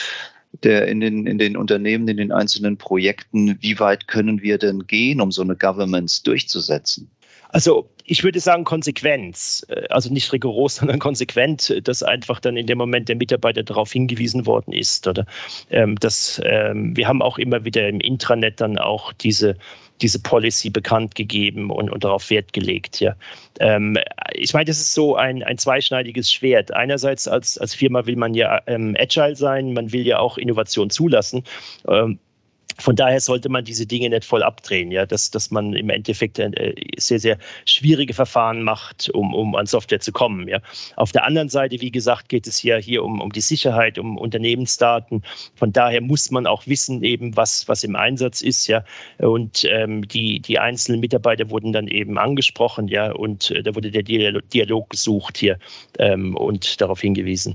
der 0.62 0.86
in 0.86 1.00
den, 1.00 1.26
in 1.26 1.38
den 1.38 1.56
Unternehmen, 1.56 2.06
in 2.08 2.18
den 2.18 2.32
einzelnen 2.32 2.76
Projekten, 2.76 3.56
wie 3.60 3.78
weit 3.80 4.06
können 4.06 4.42
wir 4.42 4.58
denn 4.58 4.86
gehen, 4.86 5.20
um 5.20 5.32
so 5.32 5.42
eine 5.42 5.56
Governance 5.56 6.22
durchzusetzen? 6.22 7.10
Also 7.50 7.88
ich 8.04 8.24
würde 8.24 8.40
sagen 8.40 8.64
Konsequenz, 8.64 9.64
äh, 9.68 9.86
also 9.90 10.12
nicht 10.12 10.32
rigoros, 10.32 10.76
sondern 10.76 10.98
konsequent, 10.98 11.72
dass 11.86 12.02
einfach 12.02 12.40
dann 12.40 12.56
in 12.56 12.66
dem 12.66 12.78
Moment 12.78 13.08
der 13.08 13.16
Mitarbeiter 13.16 13.62
darauf 13.62 13.92
hingewiesen 13.92 14.46
worden 14.46 14.72
ist. 14.72 15.06
Oder 15.06 15.26
ähm, 15.70 15.96
dass 15.96 16.40
ähm, 16.44 16.96
wir 16.96 17.06
haben 17.08 17.22
auch 17.22 17.38
immer 17.38 17.64
wieder 17.64 17.88
im 17.88 18.00
Intranet 18.00 18.60
dann 18.60 18.78
auch 18.78 19.12
diese 19.12 19.56
diese 20.00 20.20
Policy 20.20 20.68
bekannt 20.68 21.14
gegeben 21.14 21.70
und, 21.70 21.88
und 21.88 22.04
darauf 22.04 22.28
Wert 22.28 22.52
gelegt. 22.52 23.00
Ja. 23.00 23.14
Ähm, 23.60 23.96
ich 24.32 24.52
meine, 24.52 24.64
das 24.64 24.78
ist 24.78 24.92
so 24.92 25.16
ein, 25.16 25.42
ein 25.42 25.58
zweischneidiges 25.58 26.30
Schwert. 26.30 26.74
Einerseits 26.74 27.28
als, 27.28 27.56
als 27.58 27.74
Firma 27.74 28.04
will 28.04 28.16
man 28.16 28.34
ja 28.34 28.60
ähm, 28.66 28.96
agile 28.98 29.36
sein, 29.36 29.72
man 29.72 29.92
will 29.92 30.06
ja 30.06 30.18
auch 30.18 30.38
Innovation 30.38 30.90
zulassen. 30.90 31.44
Ähm, 31.88 32.18
von 32.78 32.96
daher 32.96 33.20
sollte 33.20 33.48
man 33.48 33.64
diese 33.64 33.86
Dinge 33.86 34.10
nicht 34.10 34.24
voll 34.24 34.42
abdrehen, 34.42 34.90
ja, 34.90 35.06
dass, 35.06 35.30
dass 35.30 35.50
man 35.50 35.72
im 35.74 35.90
Endeffekt 35.90 36.38
äh, 36.38 36.74
sehr, 36.96 37.18
sehr 37.18 37.38
schwierige 37.64 38.14
Verfahren 38.14 38.62
macht, 38.62 39.10
um, 39.10 39.34
um 39.34 39.54
an 39.54 39.66
Software 39.66 40.00
zu 40.00 40.12
kommen. 40.12 40.48
Ja. 40.48 40.60
Auf 40.96 41.12
der 41.12 41.24
anderen 41.24 41.48
Seite, 41.48 41.80
wie 41.80 41.90
gesagt, 41.90 42.28
geht 42.28 42.46
es 42.46 42.62
ja 42.62 42.76
hier 42.76 43.04
um, 43.04 43.20
um 43.20 43.30
die 43.30 43.40
Sicherheit, 43.40 43.98
um 43.98 44.16
Unternehmensdaten. 44.18 45.22
Von 45.54 45.72
daher 45.72 46.00
muss 46.00 46.30
man 46.30 46.46
auch 46.46 46.66
wissen, 46.66 47.02
eben, 47.02 47.36
was, 47.36 47.68
was 47.68 47.84
im 47.84 47.96
Einsatz 47.96 48.40
ist, 48.42 48.66
ja. 48.66 48.84
Und 49.18 49.64
ähm, 49.64 50.06
die, 50.08 50.40
die 50.40 50.58
einzelnen 50.58 51.00
Mitarbeiter 51.00 51.50
wurden 51.50 51.72
dann 51.72 51.88
eben 51.88 52.18
angesprochen, 52.18 52.88
ja, 52.88 53.12
und 53.12 53.50
äh, 53.50 53.62
da 53.62 53.74
wurde 53.74 53.90
der 53.90 54.02
Dialog 54.02 54.90
gesucht 54.90 55.36
hier 55.36 55.58
ähm, 55.98 56.36
und 56.36 56.80
darauf 56.80 57.00
hingewiesen. 57.00 57.54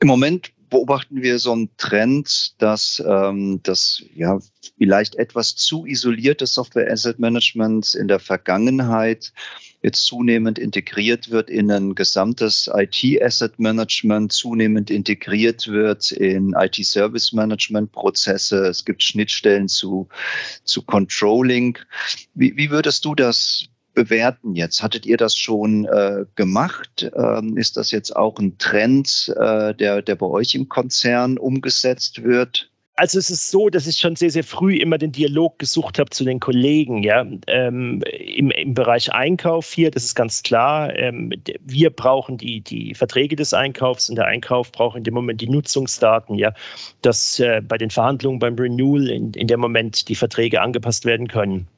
Im 0.00 0.08
Moment 0.08 0.52
beobachten 0.68 1.22
wir 1.22 1.38
so 1.38 1.52
einen 1.52 1.70
Trend, 1.76 2.54
dass 2.58 3.02
ähm, 3.06 3.60
das 3.62 4.02
ja 4.14 4.38
vielleicht 4.76 5.16
etwas 5.16 5.56
zu 5.56 5.86
isolierte 5.86 6.46
Software 6.46 6.90
Asset 6.90 7.18
Management 7.18 7.94
in 7.94 8.08
der 8.08 8.18
Vergangenheit 8.18 9.32
jetzt 9.82 10.06
zunehmend 10.06 10.58
integriert 10.58 11.30
wird 11.30 11.50
in 11.50 11.70
ein 11.70 11.94
gesamtes 11.94 12.68
IT 12.74 13.22
Asset 13.22 13.58
Management, 13.58 14.32
zunehmend 14.32 14.90
integriert 14.90 15.68
wird 15.68 16.10
in 16.12 16.54
IT 16.58 16.76
Service 16.84 17.32
Management 17.32 17.92
Prozesse. 17.92 18.66
Es 18.66 18.84
gibt 18.84 19.02
Schnittstellen 19.02 19.68
zu, 19.68 20.08
zu 20.64 20.82
Controlling. 20.82 21.78
Wie, 22.34 22.56
wie 22.56 22.70
würdest 22.70 23.04
du 23.04 23.14
das 23.14 23.68
bewerten 23.98 24.54
jetzt? 24.54 24.80
Hattet 24.80 25.06
ihr 25.06 25.16
das 25.16 25.36
schon 25.36 25.84
äh, 25.86 26.24
gemacht? 26.36 27.10
Ähm, 27.16 27.56
ist 27.56 27.76
das 27.76 27.90
jetzt 27.90 28.14
auch 28.14 28.38
ein 28.38 28.56
Trend, 28.58 29.34
äh, 29.36 29.74
der, 29.74 30.02
der 30.02 30.14
bei 30.14 30.26
euch 30.26 30.54
im 30.54 30.68
Konzern 30.68 31.36
umgesetzt 31.36 32.22
wird? 32.22 32.70
Also 32.94 33.18
es 33.18 33.28
ist 33.28 33.50
so, 33.50 33.70
dass 33.70 33.88
ich 33.88 33.98
schon 33.98 34.14
sehr, 34.14 34.30
sehr 34.30 34.44
früh 34.44 34.76
immer 34.76 34.98
den 34.98 35.10
Dialog 35.10 35.58
gesucht 35.58 35.98
habe 35.98 36.10
zu 36.10 36.24
den 36.24 36.38
Kollegen, 36.38 37.02
ja, 37.02 37.24
ähm, 37.46 38.02
im, 38.36 38.50
im 38.52 38.74
Bereich 38.74 39.12
Einkauf 39.12 39.72
hier, 39.72 39.90
das 39.90 40.04
ist 40.04 40.14
ganz 40.14 40.42
klar. 40.44 40.96
Ähm, 40.96 41.32
wir 41.64 41.90
brauchen 41.90 42.38
die, 42.38 42.60
die 42.60 42.94
Verträge 42.94 43.34
des 43.34 43.52
Einkaufs 43.52 44.08
und 44.08 44.16
der 44.16 44.26
Einkauf 44.26 44.70
braucht 44.70 44.96
in 44.96 45.04
dem 45.04 45.14
Moment 45.14 45.40
die 45.40 45.48
Nutzungsdaten, 45.48 46.36
ja, 46.36 46.52
dass 47.02 47.40
äh, 47.40 47.62
bei 47.66 47.78
den 47.78 47.90
Verhandlungen 47.90 48.38
beim 48.38 48.54
Renewal 48.54 49.08
in, 49.08 49.32
in 49.34 49.46
dem 49.48 49.60
Moment 49.60 50.08
die 50.08 50.16
Verträge 50.16 50.60
angepasst 50.60 51.04
werden 51.04 51.26
können. 51.26 51.68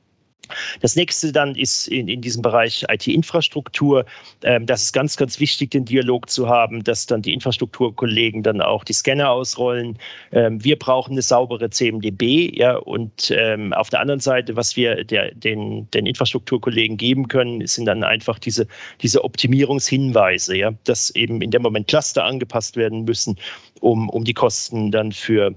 Das 0.80 0.96
nächste 0.96 1.32
dann 1.32 1.54
ist 1.54 1.88
in, 1.88 2.08
in 2.08 2.20
diesem 2.20 2.42
Bereich 2.42 2.84
IT-Infrastruktur. 2.88 4.04
Ähm, 4.42 4.66
das 4.66 4.82
ist 4.82 4.92
ganz, 4.92 5.16
ganz 5.16 5.40
wichtig, 5.40 5.70
den 5.70 5.84
Dialog 5.84 6.30
zu 6.30 6.48
haben, 6.48 6.84
dass 6.84 7.06
dann 7.06 7.22
die 7.22 7.32
Infrastrukturkollegen 7.32 8.42
dann 8.42 8.60
auch 8.60 8.84
die 8.84 8.92
Scanner 8.92 9.30
ausrollen. 9.30 9.98
Ähm, 10.32 10.62
wir 10.62 10.78
brauchen 10.78 11.12
eine 11.12 11.22
saubere 11.22 11.70
CMDB, 11.70 12.56
ja, 12.56 12.76
und 12.76 13.32
ähm, 13.36 13.72
auf 13.72 13.90
der 13.90 14.00
anderen 14.00 14.20
Seite, 14.20 14.56
was 14.56 14.76
wir 14.76 15.04
der, 15.04 15.34
den, 15.34 15.90
den 15.90 16.06
Infrastrukturkollegen 16.06 16.96
geben 16.96 17.28
können, 17.28 17.66
sind 17.66 17.86
dann 17.86 18.04
einfach 18.04 18.38
diese, 18.38 18.66
diese 19.02 19.24
Optimierungshinweise, 19.24 20.56
ja, 20.56 20.72
dass 20.84 21.10
eben 21.10 21.42
in 21.42 21.50
dem 21.50 21.62
Moment 21.62 21.88
Cluster 21.88 22.24
angepasst 22.24 22.76
werden 22.76 23.04
müssen, 23.04 23.38
um, 23.80 24.08
um 24.08 24.24
die 24.24 24.34
Kosten 24.34 24.90
dann 24.90 25.12
für 25.12 25.54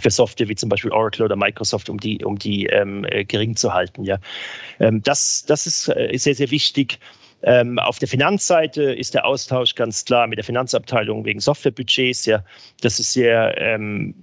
für 0.00 0.10
Software 0.10 0.48
wie 0.48 0.54
zum 0.54 0.68
Beispiel 0.68 0.92
Oracle 0.92 1.24
oder 1.24 1.36
Microsoft, 1.36 1.88
um 1.88 1.98
die, 1.98 2.24
um 2.24 2.38
die 2.38 2.66
ähm, 2.66 3.04
äh, 3.08 3.24
gering 3.24 3.56
zu 3.56 3.72
halten. 3.72 4.04
Ja. 4.04 4.18
Ähm, 4.80 5.02
das, 5.02 5.44
das 5.46 5.66
ist 5.66 5.88
äh, 5.88 6.16
sehr, 6.16 6.34
sehr 6.34 6.50
wichtig. 6.50 6.98
Ähm, 7.42 7.78
auf 7.78 7.98
der 7.98 8.08
Finanzseite 8.08 8.82
ist 8.82 9.14
der 9.14 9.26
Austausch 9.26 9.74
ganz 9.74 10.04
klar 10.04 10.26
mit 10.26 10.38
der 10.38 10.44
Finanzabteilung 10.44 11.24
wegen 11.24 11.40
Softwarebudgets. 11.40 12.24
Ja, 12.26 12.42
das 12.80 12.98
ist 12.98 13.12
sehr 13.12 13.54
ähm, 13.58 14.14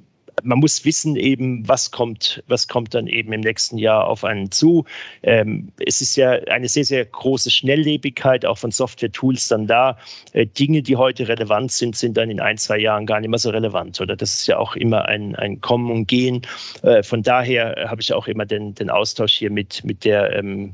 man 0.44 0.60
muss 0.60 0.86
wissen 0.86 1.16
eben, 1.16 1.68
was 1.68 1.92
kommt, 1.92 2.44
was 2.48 2.68
kommt 2.68 2.94
dann 2.94 3.08
eben 3.08 3.34
im 3.34 3.42
nächsten 3.42 3.78
Jahr 3.78 4.08
auf 4.08 4.24
einen 4.24 4.52
zu. 4.52 4.86
Ähm, 5.24 5.72
es 5.86 6.02
ist 6.02 6.16
ja 6.16 6.32
eine 6.50 6.68
sehr, 6.68 6.86
sehr 6.86 7.06
große 7.06 7.50
Schnelllebigkeit 7.50 8.46
auch 8.46 8.58
von 8.58 8.72
Software-Tools 8.72 9.48
dann 9.48 9.68
da. 9.68 9.98
Äh, 10.34 10.46
Dinge, 10.46 10.82
die 10.82 10.96
heute 10.96 11.28
relevant 11.28 11.72
sind, 11.72 11.96
sind 11.96 12.18
dann 12.18 12.30
in 12.30 12.40
ein, 12.40 12.58
zwei 12.58 12.78
Jahren 12.78 13.06
gar 13.06 13.20
nicht 13.20 13.30
mehr 13.30 13.40
so 13.40 13.50
relevant. 13.50 14.00
Oder 14.02 14.16
das 14.16 14.34
ist 14.34 14.48
ja 14.48 14.58
auch 14.58 14.76
immer 14.76 15.06
ein, 15.06 15.36
ein 15.36 15.62
Kommen 15.62 15.92
und 15.92 16.08
Gehen. 16.08 16.42
Äh, 16.84 17.04
von 17.04 17.24
daher 17.24 17.88
habe 17.90 18.02
ich 18.02 18.14
auch 18.14 18.28
immer 18.28 18.46
den, 18.46 18.76
den 18.76 18.90
Austausch 18.90 19.34
hier 19.34 19.52
mit, 19.52 19.84
mit 19.84 20.06
der 20.06 20.36
ähm, 20.36 20.74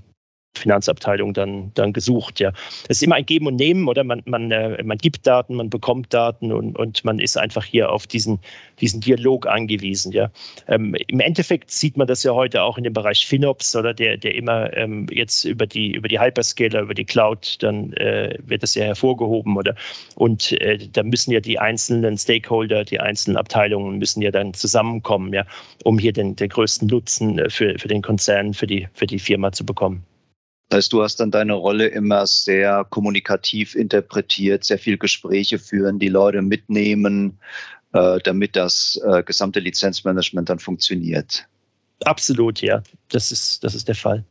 Finanzabteilung 0.58 1.34
dann, 1.34 1.72
dann 1.76 1.94
gesucht. 1.94 2.40
Ja. 2.40 2.52
Es 2.90 2.98
ist 2.98 3.04
immer 3.04 3.16
ein 3.16 3.26
Geben 3.26 3.48
und 3.48 3.56
Nehmen, 3.56 3.88
oder? 3.88 4.04
Man, 4.04 4.22
man, 4.26 4.52
äh, 4.52 4.82
man 4.84 4.98
gibt 4.98 5.26
Daten, 5.26 5.56
man 5.56 5.70
bekommt 5.70 6.14
Daten 6.14 6.52
und, 6.52 6.78
und 6.78 7.06
man 7.06 7.20
ist 7.20 7.38
einfach 7.38 7.64
hier 7.64 7.92
auf 7.92 8.08
diesen, 8.08 8.40
diesen 8.82 9.02
Dialog 9.02 9.48
angewiesen. 9.48 10.12
Ja. 10.12 10.30
Ähm, 10.68 10.96
Im 11.08 11.20
Endeffekt 11.20 11.72
sieht 11.72 11.98
man 11.98 12.08
das 12.08 12.24
ja 12.24 12.34
heute 12.34 12.64
auch 12.64 12.78
in 12.78 12.84
dem 12.84 12.94
Bereich 12.94 13.26
FinOps, 13.26 13.76
oder 13.76 13.94
der, 13.94 14.18
der 14.18 14.36
immer 14.36 14.76
ähm, 14.76 15.08
jetzt 15.12 15.46
über 15.46 15.66
die, 15.66 15.92
über 15.92 16.08
die 16.08 16.20
Hyperscaler, 16.20 16.82
über 16.82 16.94
die 16.94 17.06
Cloud, 17.06 17.58
dann 17.62 17.94
äh, 17.94 18.38
wird 18.46 18.64
das 18.64 18.76
ja 18.76 18.86
hervorgehoben, 18.86 19.56
oder? 19.58 19.76
Und 20.16 20.52
äh, 20.62 20.78
da 20.92 21.04
müssen 21.04 21.32
ja 21.32 21.40
die 21.40 21.60
einzelnen 21.60 22.18
Stakeholder, 22.18 22.84
die 22.84 23.00
einzelnen 23.00 23.38
Abteilungen 23.38 23.98
müssen 23.98 24.22
ja 24.22 24.32
dann 24.32 24.54
zusammenkommen, 24.54 25.34
ja, 25.34 25.46
um 25.84 26.00
hier 26.00 26.14
den, 26.14 26.36
den 26.36 26.50
größten 26.50 26.88
Nutzen 26.88 27.40
äh, 27.40 27.50
für, 27.50 27.78
für 27.78 27.88
den 27.88 28.02
Konzern, 28.02 28.54
für 28.54 28.68
die, 28.68 28.88
für 28.94 29.08
die 29.08 29.20
Firma 29.20 29.52
zu 29.52 29.66
bekommen. 29.66 30.04
Das 30.70 30.78
heißt, 30.78 30.94
du 30.94 31.04
hast 31.04 31.20
dann 31.20 31.32
deine 31.32 31.54
Rolle 31.54 31.88
immer 31.88 32.28
sehr 32.28 32.86
kommunikativ 32.90 33.76
interpretiert, 33.76 34.64
sehr 34.64 34.78
viel 34.78 34.98
Gespräche 34.98 35.60
führen, 35.60 35.98
die 36.00 36.10
Leute 36.10 36.42
mitnehmen, 36.42 37.40
äh, 37.94 38.20
damit 38.24 38.56
das 38.56 39.00
äh, 39.06 39.24
gesamte 39.24 39.60
Lizenzmanagement 39.60 40.50
dann 40.50 40.60
funktioniert. 40.60 41.48
Absolut, 42.04 42.62
ja. 42.62 42.84
Das 43.10 43.32
ist, 43.32 43.64
das 43.64 43.76
ist 43.76 43.88
der 43.88 43.96
Fall. 43.96 44.24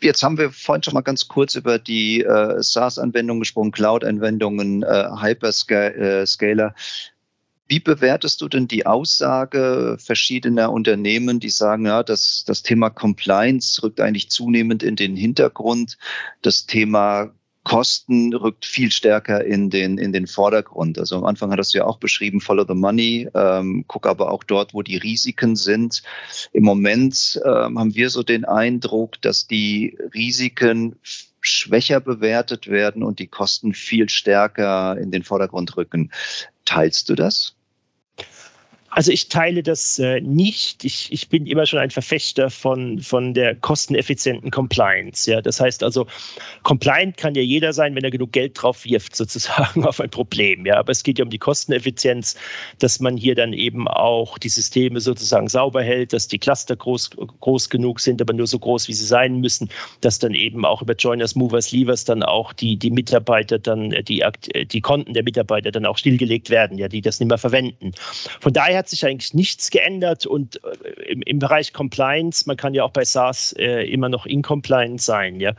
Jetzt 0.00 0.22
haben 0.22 0.38
wir 0.38 0.50
vorhin 0.50 0.82
schon 0.82 0.94
mal 0.94 1.02
ganz 1.02 1.28
kurz 1.28 1.54
über 1.54 1.78
die 1.78 2.22
äh, 2.22 2.62
SaaS-Anwendungen 2.62 3.40
gesprochen, 3.40 3.70
Cloud-Anwendungen, 3.72 4.82
äh, 4.82 5.08
Hyperscaler. 5.20 6.74
Wie 7.68 7.80
bewertest 7.80 8.40
du 8.40 8.48
denn 8.48 8.66
die 8.66 8.86
Aussage 8.86 9.96
verschiedener 9.98 10.72
Unternehmen, 10.72 11.38
die 11.38 11.50
sagen, 11.50 11.84
ja, 11.84 12.02
das, 12.02 12.44
das 12.46 12.62
Thema 12.62 12.88
Compliance 12.88 13.82
rückt 13.82 14.00
eigentlich 14.00 14.30
zunehmend 14.30 14.82
in 14.82 14.96
den 14.96 15.16
Hintergrund, 15.16 15.98
das 16.40 16.64
Thema 16.66 17.30
Kosten 17.64 18.32
rückt 18.32 18.64
viel 18.64 18.90
stärker 18.90 19.44
in 19.44 19.68
den, 19.68 19.98
in 19.98 20.14
den 20.14 20.26
Vordergrund. 20.26 20.98
Also 20.98 21.16
am 21.16 21.24
Anfang 21.24 21.50
hat 21.50 21.58
das 21.58 21.74
ja 21.74 21.84
auch 21.84 21.98
beschrieben, 21.98 22.40
follow 22.40 22.64
the 22.66 22.72
money, 22.72 23.28
ähm, 23.34 23.84
guck 23.86 24.06
aber 24.06 24.32
auch 24.32 24.42
dort, 24.42 24.72
wo 24.72 24.80
die 24.80 24.96
Risiken 24.96 25.54
sind. 25.54 26.02
Im 26.54 26.64
Moment 26.64 27.38
ähm, 27.44 27.78
haben 27.78 27.94
wir 27.94 28.08
so 28.08 28.22
den 28.22 28.46
Eindruck, 28.46 29.20
dass 29.20 29.46
die 29.46 29.98
Risiken 30.14 30.96
schwächer 31.42 32.00
bewertet 32.00 32.68
werden 32.68 33.02
und 33.02 33.18
die 33.18 33.26
Kosten 33.26 33.74
viel 33.74 34.08
stärker 34.08 34.96
in 34.98 35.10
den 35.10 35.22
Vordergrund 35.22 35.76
rücken. 35.76 36.10
Teilst 36.64 37.10
du 37.10 37.14
das? 37.14 37.57
Also 38.90 39.12
ich 39.12 39.28
teile 39.28 39.62
das 39.62 39.98
äh, 39.98 40.20
nicht. 40.20 40.84
Ich, 40.84 41.12
ich 41.12 41.28
bin 41.28 41.46
immer 41.46 41.66
schon 41.66 41.78
ein 41.78 41.90
Verfechter 41.90 42.48
von, 42.48 42.98
von 43.00 43.34
der 43.34 43.54
kosteneffizienten 43.54 44.50
Compliance. 44.50 45.30
Ja? 45.30 45.42
Das 45.42 45.60
heißt 45.60 45.82
also, 45.82 46.06
compliant 46.62 47.16
kann 47.18 47.34
ja 47.34 47.42
jeder 47.42 47.72
sein, 47.72 47.94
wenn 47.94 48.04
er 48.04 48.10
genug 48.10 48.32
Geld 48.32 48.60
drauf 48.60 48.84
wirft, 48.84 49.14
sozusagen 49.16 49.84
auf 49.84 50.00
ein 50.00 50.08
Problem. 50.08 50.64
Ja? 50.64 50.78
Aber 50.78 50.92
es 50.92 51.02
geht 51.02 51.18
ja 51.18 51.24
um 51.24 51.30
die 51.30 51.38
Kosteneffizienz, 51.38 52.34
dass 52.78 52.98
man 52.98 53.16
hier 53.16 53.34
dann 53.34 53.52
eben 53.52 53.86
auch 53.88 54.38
die 54.38 54.48
Systeme 54.48 55.00
sozusagen 55.00 55.48
sauber 55.48 55.82
hält, 55.82 56.14
dass 56.14 56.26
die 56.26 56.38
Cluster 56.38 56.74
groß, 56.74 57.10
groß 57.40 57.68
genug 57.68 58.00
sind, 58.00 58.22
aber 58.22 58.32
nur 58.32 58.46
so 58.46 58.58
groß, 58.58 58.88
wie 58.88 58.94
sie 58.94 59.06
sein 59.06 59.40
müssen, 59.40 59.68
dass 60.00 60.18
dann 60.18 60.32
eben 60.32 60.64
auch 60.64 60.80
über 60.80 60.94
Joiners, 60.94 61.34
Movers, 61.34 61.72
Levers 61.72 62.04
dann 62.04 62.22
auch 62.22 62.54
die, 62.54 62.76
die 62.76 62.90
Mitarbeiter 62.90 63.58
dann, 63.58 63.90
die, 63.90 64.24
die 64.72 64.80
Konten 64.80 65.12
der 65.12 65.24
Mitarbeiter 65.24 65.70
dann 65.70 65.84
auch 65.84 65.98
stillgelegt 65.98 66.48
werden, 66.48 66.78
ja, 66.78 66.88
die 66.88 67.02
das 67.02 67.20
nicht 67.20 67.28
mehr 67.28 67.38
verwenden. 67.38 67.92
Von 68.40 68.52
daher 68.54 68.77
hat 68.78 68.88
sich 68.88 69.04
eigentlich 69.04 69.34
nichts 69.34 69.70
geändert 69.70 70.26
und 70.26 70.60
äh, 70.64 71.12
im, 71.12 71.22
im, 71.22 71.38
Bereich 71.38 71.72
Compliance, 71.72 72.44
man 72.46 72.56
kann 72.56 72.74
ja 72.74 72.84
auch 72.84 72.90
bei 72.90 73.04
SaaS 73.04 73.54
äh, 73.58 73.82
immer 73.90 74.08
noch 74.08 74.26
incompliant 74.26 75.00
sein. 75.00 75.40
Ja? 75.40 75.52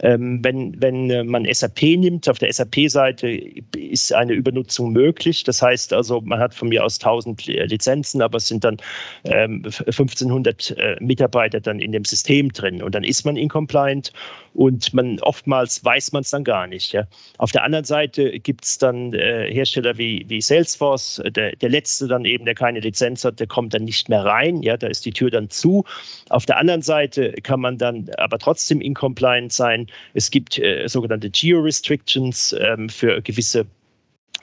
Ähm, 0.00 0.40
wenn, 0.42 0.80
wenn 0.80 1.10
äh, 1.10 1.24
man 1.24 1.46
SAP 1.52 1.82
nimmt, 1.82 2.28
auf 2.28 2.38
der 2.38 2.52
SAP-Seite 2.52 3.28
ist 3.76 4.12
eine 4.12 4.32
Übernutzung 4.32 4.92
möglich. 4.92 5.44
Das 5.44 5.60
heißt 5.60 5.92
also, 5.92 6.20
man 6.22 6.38
hat 6.38 6.54
von 6.54 6.68
mir 6.68 6.84
aus 6.84 6.98
1000 6.98 7.46
Lizenzen, 7.46 8.22
aber 8.22 8.38
es 8.38 8.48
sind 8.48 8.64
dann 8.64 8.78
ähm, 9.24 9.62
1500 9.64 10.70
äh, 10.70 10.96
Mitarbeiter 11.00 11.60
dann 11.60 11.80
in 11.80 11.92
dem 11.92 12.04
System 12.04 12.52
drin 12.52 12.82
und 12.82 12.94
dann 12.94 13.04
ist 13.04 13.24
man 13.24 13.36
incompliant 13.36 14.12
und 14.54 14.92
man 14.94 15.18
oftmals 15.20 15.84
weiß 15.84 16.12
man 16.12 16.22
es 16.22 16.30
dann 16.30 16.44
gar 16.44 16.66
nicht. 16.66 16.92
Ja. 16.92 17.06
Auf 17.38 17.52
der 17.52 17.64
anderen 17.64 17.84
Seite 17.84 18.38
gibt 18.40 18.64
es 18.64 18.78
dann 18.78 19.12
äh, 19.12 19.52
Hersteller 19.52 19.96
wie, 19.98 20.24
wie 20.28 20.40
Salesforce, 20.40 21.22
der, 21.26 21.56
der 21.56 21.68
letzte 21.68 22.08
dann 22.08 22.24
eben, 22.24 22.44
der 22.44 22.54
keine 22.60 22.80
Lizenz 22.80 23.24
hat, 23.24 23.40
der 23.40 23.46
kommt 23.46 23.72
dann 23.72 23.84
nicht 23.84 24.10
mehr 24.10 24.22
rein, 24.22 24.62
ja, 24.62 24.76
da 24.76 24.86
ist 24.86 25.06
die 25.06 25.12
Tür 25.12 25.30
dann 25.30 25.48
zu. 25.48 25.84
Auf 26.28 26.44
der 26.44 26.58
anderen 26.58 26.82
Seite 26.82 27.32
kann 27.42 27.58
man 27.58 27.78
dann 27.78 28.10
aber 28.18 28.38
trotzdem 28.38 28.82
incompliant 28.82 29.50
sein. 29.50 29.86
Es 30.12 30.30
gibt 30.30 30.58
äh, 30.58 30.86
sogenannte 30.86 31.30
Geo-Restrictions 31.30 32.54
ähm, 32.60 32.90
für 32.90 33.22
gewisse 33.22 33.64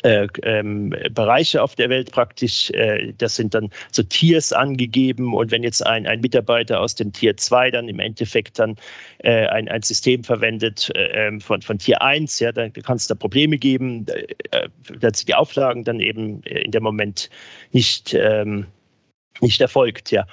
äh, 0.03 0.27
ähm, 0.43 0.95
Bereiche 1.11 1.61
auf 1.61 1.75
der 1.75 1.89
Welt 1.89 2.11
praktisch. 2.11 2.69
Äh, 2.71 3.13
das 3.17 3.35
sind 3.35 3.53
dann 3.53 3.69
so 3.91 4.03
Tiers 4.03 4.53
angegeben. 4.53 5.33
Und 5.33 5.51
wenn 5.51 5.63
jetzt 5.63 5.85
ein, 5.85 6.05
ein 6.05 6.21
Mitarbeiter 6.21 6.79
aus 6.79 6.95
dem 6.95 7.11
Tier 7.13 7.35
2 7.35 7.71
dann 7.71 7.89
im 7.89 7.99
Endeffekt 7.99 8.59
dann 8.59 8.75
äh, 9.19 9.47
ein, 9.47 9.67
ein 9.67 9.81
System 9.81 10.23
verwendet 10.23 10.91
äh, 10.95 11.27
ähm, 11.27 11.41
von, 11.41 11.61
von 11.61 11.79
Tier 11.79 12.01
1, 12.01 12.39
ja, 12.39 12.51
dann 12.51 12.73
kann 12.73 12.97
es 12.97 13.07
da 13.07 13.15
Probleme 13.15 13.57
geben, 13.57 14.05
äh, 14.51 14.69
dass 14.99 15.25
die 15.25 15.33
Auflagen 15.33 15.83
dann 15.83 15.99
eben 15.99 16.41
in 16.43 16.71
dem 16.71 16.83
Moment 16.83 17.29
nicht, 17.71 18.13
ähm, 18.13 18.65
nicht 19.41 19.61
erfolgt. 19.61 20.11
Ja. 20.11 20.25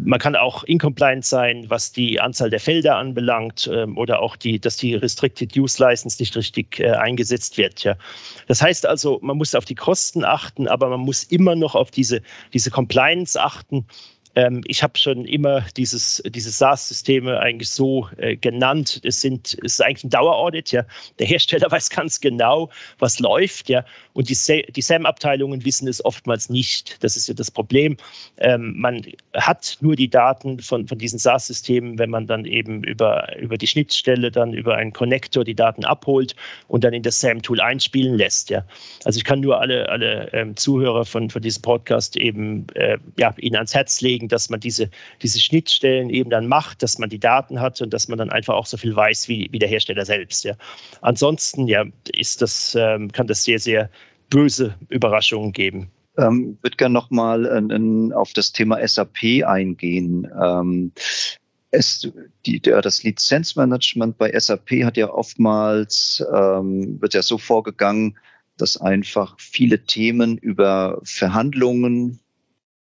Man 0.00 0.18
kann 0.18 0.36
auch 0.36 0.64
incompliant 0.64 1.24
sein, 1.24 1.64
was 1.68 1.92
die 1.92 2.20
Anzahl 2.20 2.50
der 2.50 2.60
Felder 2.60 2.96
anbelangt 2.96 3.68
ähm, 3.72 3.96
oder 3.96 4.20
auch 4.20 4.36
die, 4.36 4.60
dass 4.60 4.76
die 4.76 4.94
Restricted 4.94 5.56
Use 5.56 5.82
License 5.82 6.20
nicht 6.20 6.36
richtig 6.36 6.80
äh, 6.80 6.90
eingesetzt 6.90 7.58
wird. 7.58 7.84
Ja. 7.84 7.96
Das 8.46 8.62
heißt 8.62 8.86
also, 8.86 9.18
man 9.22 9.36
muss 9.36 9.54
auf 9.54 9.64
die 9.64 9.74
Kosten 9.74 10.24
achten, 10.24 10.68
aber 10.68 10.88
man 10.88 11.00
muss 11.00 11.24
immer 11.24 11.54
noch 11.54 11.74
auf 11.74 11.90
diese, 11.90 12.22
diese 12.52 12.70
Compliance 12.70 13.40
achten, 13.40 13.86
Ähm, 14.38 14.62
ich 14.68 14.84
habe 14.84 14.96
schon 14.96 15.24
immer 15.24 15.62
dieses, 15.76 16.22
diese 16.28 16.50
SaaS-Systeme 16.50 17.40
eigentlich 17.40 17.70
so 17.70 18.08
äh, 18.18 18.36
genannt. 18.36 19.00
Es, 19.02 19.20
sind, 19.20 19.58
es 19.64 19.72
ist 19.72 19.82
eigentlich 19.82 20.04
ein 20.04 20.10
Daueraudit. 20.10 20.70
Ja. 20.70 20.84
Der 21.18 21.26
Hersteller 21.26 21.68
weiß 21.72 21.90
ganz 21.90 22.20
genau, 22.20 22.70
was 23.00 23.18
läuft. 23.18 23.68
Ja. 23.68 23.84
Und 24.12 24.28
die, 24.28 24.36
die 24.70 24.80
SAM-Abteilungen 24.80 25.64
wissen 25.64 25.88
es 25.88 26.04
oftmals 26.04 26.50
nicht. 26.50 27.02
Das 27.02 27.16
ist 27.16 27.26
ja 27.26 27.34
das 27.34 27.50
Problem. 27.50 27.96
Ähm, 28.36 28.74
man 28.76 29.04
hat 29.34 29.76
nur 29.80 29.96
die 29.96 30.08
Daten 30.08 30.60
von, 30.60 30.86
von 30.86 30.98
diesen 30.98 31.18
SaaS-Systemen, 31.18 31.98
wenn 31.98 32.10
man 32.10 32.28
dann 32.28 32.44
eben 32.44 32.84
über, 32.84 33.36
über 33.38 33.58
die 33.58 33.66
Schnittstelle, 33.66 34.30
dann 34.30 34.52
über 34.52 34.76
einen 34.76 34.92
Connector 34.92 35.42
die 35.42 35.56
Daten 35.56 35.84
abholt 35.84 36.36
und 36.68 36.84
dann 36.84 36.92
in 36.92 37.02
das 37.02 37.20
SAM-Tool 37.20 37.60
einspielen 37.60 38.14
lässt. 38.14 38.50
Ja. 38.50 38.64
Also 39.04 39.18
ich 39.18 39.24
kann 39.24 39.40
nur 39.40 39.60
alle, 39.60 39.88
alle 39.88 40.32
ähm, 40.32 40.56
Zuhörer 40.56 41.04
von, 41.04 41.28
von 41.28 41.42
diesem 41.42 41.62
Podcast 41.62 42.16
eben 42.16 42.68
äh, 42.74 42.98
ja, 43.18 43.34
ihnen 43.38 43.56
ans 43.56 43.74
Herz 43.74 44.00
legen, 44.00 44.27
dass 44.28 44.50
man 44.50 44.60
diese, 44.60 44.90
diese 45.22 45.40
Schnittstellen 45.40 46.10
eben 46.10 46.30
dann 46.30 46.46
macht, 46.46 46.82
dass 46.82 46.98
man 46.98 47.10
die 47.10 47.18
Daten 47.18 47.60
hat 47.60 47.80
und 47.80 47.92
dass 47.92 48.08
man 48.08 48.18
dann 48.18 48.30
einfach 48.30 48.54
auch 48.54 48.66
so 48.66 48.76
viel 48.76 48.94
weiß 48.94 49.28
wie, 49.28 49.48
wie 49.50 49.58
der 49.58 49.68
Hersteller 49.68 50.04
selbst. 50.04 50.44
Ja. 50.44 50.54
Ansonsten 51.00 51.66
ja, 51.66 51.84
ist 52.14 52.42
das, 52.42 52.76
ähm, 52.78 53.10
kann 53.12 53.26
das 53.26 53.44
sehr, 53.44 53.58
sehr 53.58 53.90
böse 54.30 54.74
Überraschungen 54.88 55.52
geben. 55.52 55.90
Ähm, 56.16 56.58
würde 56.62 56.76
gerne 56.76 56.92
nochmal 56.92 58.12
auf 58.12 58.32
das 58.32 58.52
Thema 58.52 58.86
SAP 58.86 59.44
eingehen. 59.46 60.28
Ähm, 60.42 60.92
es, 61.70 62.10
die, 62.46 62.60
der, 62.60 62.80
das 62.82 63.02
Lizenzmanagement 63.02 64.18
bei 64.18 64.36
SAP 64.38 64.84
hat 64.84 64.96
ja 64.96 65.10
oftmals, 65.10 66.24
ähm, 66.34 67.00
wird 67.00 67.14
ja 67.14 67.22
so 67.22 67.38
vorgegangen, 67.38 68.18
dass 68.56 68.76
einfach 68.76 69.36
viele 69.38 69.84
Themen 69.84 70.38
über 70.38 71.00
Verhandlungen 71.04 72.20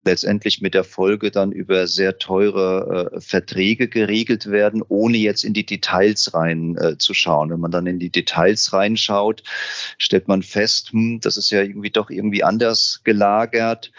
letztendlich 0.05 0.61
mit 0.61 0.75
der 0.75 0.85
Folge 0.85 1.31
dann 1.31 1.53
über 1.53 1.87
sehr 1.87 2.19
teure 2.19 3.13
äh, 3.13 3.21
Verträge 3.21 3.89
geregelt 3.89 4.51
werden, 4.51 4.83
ohne 4.89 5.17
jetzt 5.17 5.45
in 5.45 5.55
die 5.55 5.67
Details 5.67 6.35
rein 6.35 6.77
äh. 6.77 7.51
Wenn 7.51 7.61
man 7.61 7.71
dann 7.71 7.87
in 7.87 7.99
die 7.99 8.11
Details 8.11 8.73
reinschaut, 8.73 9.43
stellt 9.99 10.29
man 10.29 10.43
fest, 10.43 10.93
hm, 10.93 11.21
das 11.21 11.37
ist 11.37 11.51
ja 11.51 11.63
irgendwie 11.63 11.91
doch 11.91 12.11
irgendwie 12.11 12.45
anders 12.45 13.01
gelagert. 13.05 13.93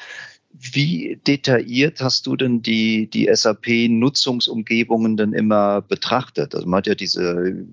Wie 0.51 1.19
detailliert 1.27 2.01
hast 2.01 2.27
du 2.27 2.35
denn 2.35 2.61
die, 2.61 3.09
die 3.09 3.29
SAP-Nutzungsumgebungen 3.31 5.17
denn 5.17 5.33
immer 5.33 5.81
betrachtet? 5.81 6.55
Also 6.55 6.65
man 6.67 6.77
hat 6.77 6.87
ja 6.87 6.95
diese 6.95 7.65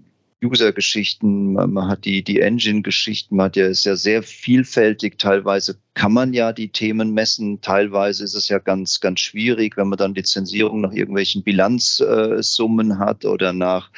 User-Geschichten, 0.42 1.52
man 1.52 1.88
hat 1.88 2.04
die, 2.04 2.22
die 2.24 2.40
Engine-Geschichten, 2.40 3.36
man 3.36 3.46
hat 3.46 3.56
ja, 3.56 3.66
ist 3.68 3.84
ja 3.84 3.96
sehr 3.96 4.22
vielfältig. 4.22 5.18
Teilweise 5.18 5.78
kann 5.94 6.12
man 6.12 6.32
ja 6.32 6.52
die 6.52 6.68
Themen 6.68 7.14
messen, 7.14 7.60
teilweise 7.60 8.24
ist 8.24 8.34
es 8.34 8.48
ja 8.48 8.58
ganz, 8.58 9.00
ganz 9.00 9.20
schwierig, 9.20 9.76
wenn 9.76 9.88
man 9.88 9.98
dann 9.98 10.14
Lizenzierung 10.14 10.80
nach 10.80 10.92
irgendwelchen 10.92 11.42
Bilanzsummen 11.42 12.98
hat 12.98 13.24
oder 13.24 13.52
nach 13.52 13.90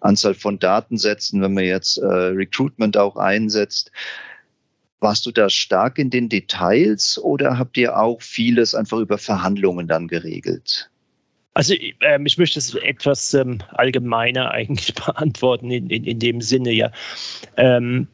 Anzahl 0.00 0.34
von 0.34 0.58
Datensätzen, 0.58 1.42
wenn 1.42 1.54
man 1.54 1.64
jetzt 1.64 1.98
äh, 1.98 2.06
Recruitment 2.06 2.96
auch 2.96 3.16
einsetzt. 3.16 3.90
Warst 5.00 5.26
du 5.26 5.30
da 5.30 5.48
stark 5.48 5.98
in 5.98 6.10
den 6.10 6.28
Details 6.28 7.18
oder 7.22 7.58
habt 7.58 7.76
ihr 7.76 7.96
auch 7.96 8.20
vieles 8.20 8.74
einfach 8.74 8.98
über 8.98 9.18
Verhandlungen 9.18 9.86
dann 9.86 10.08
geregelt? 10.08 10.90
Also 11.58 11.74
äh, 11.74 12.20
ich 12.24 12.38
möchte 12.38 12.60
es 12.60 12.72
etwas 12.76 13.34
ähm, 13.34 13.58
allgemeiner 13.72 14.50
eigentlich 14.52 14.94
beantworten 14.94 15.72
in, 15.72 15.90
in, 15.90 16.04
in 16.04 16.20
dem 16.20 16.40
Sinne, 16.40 16.70
ja. 16.70 16.92
Ähm, 17.56 18.06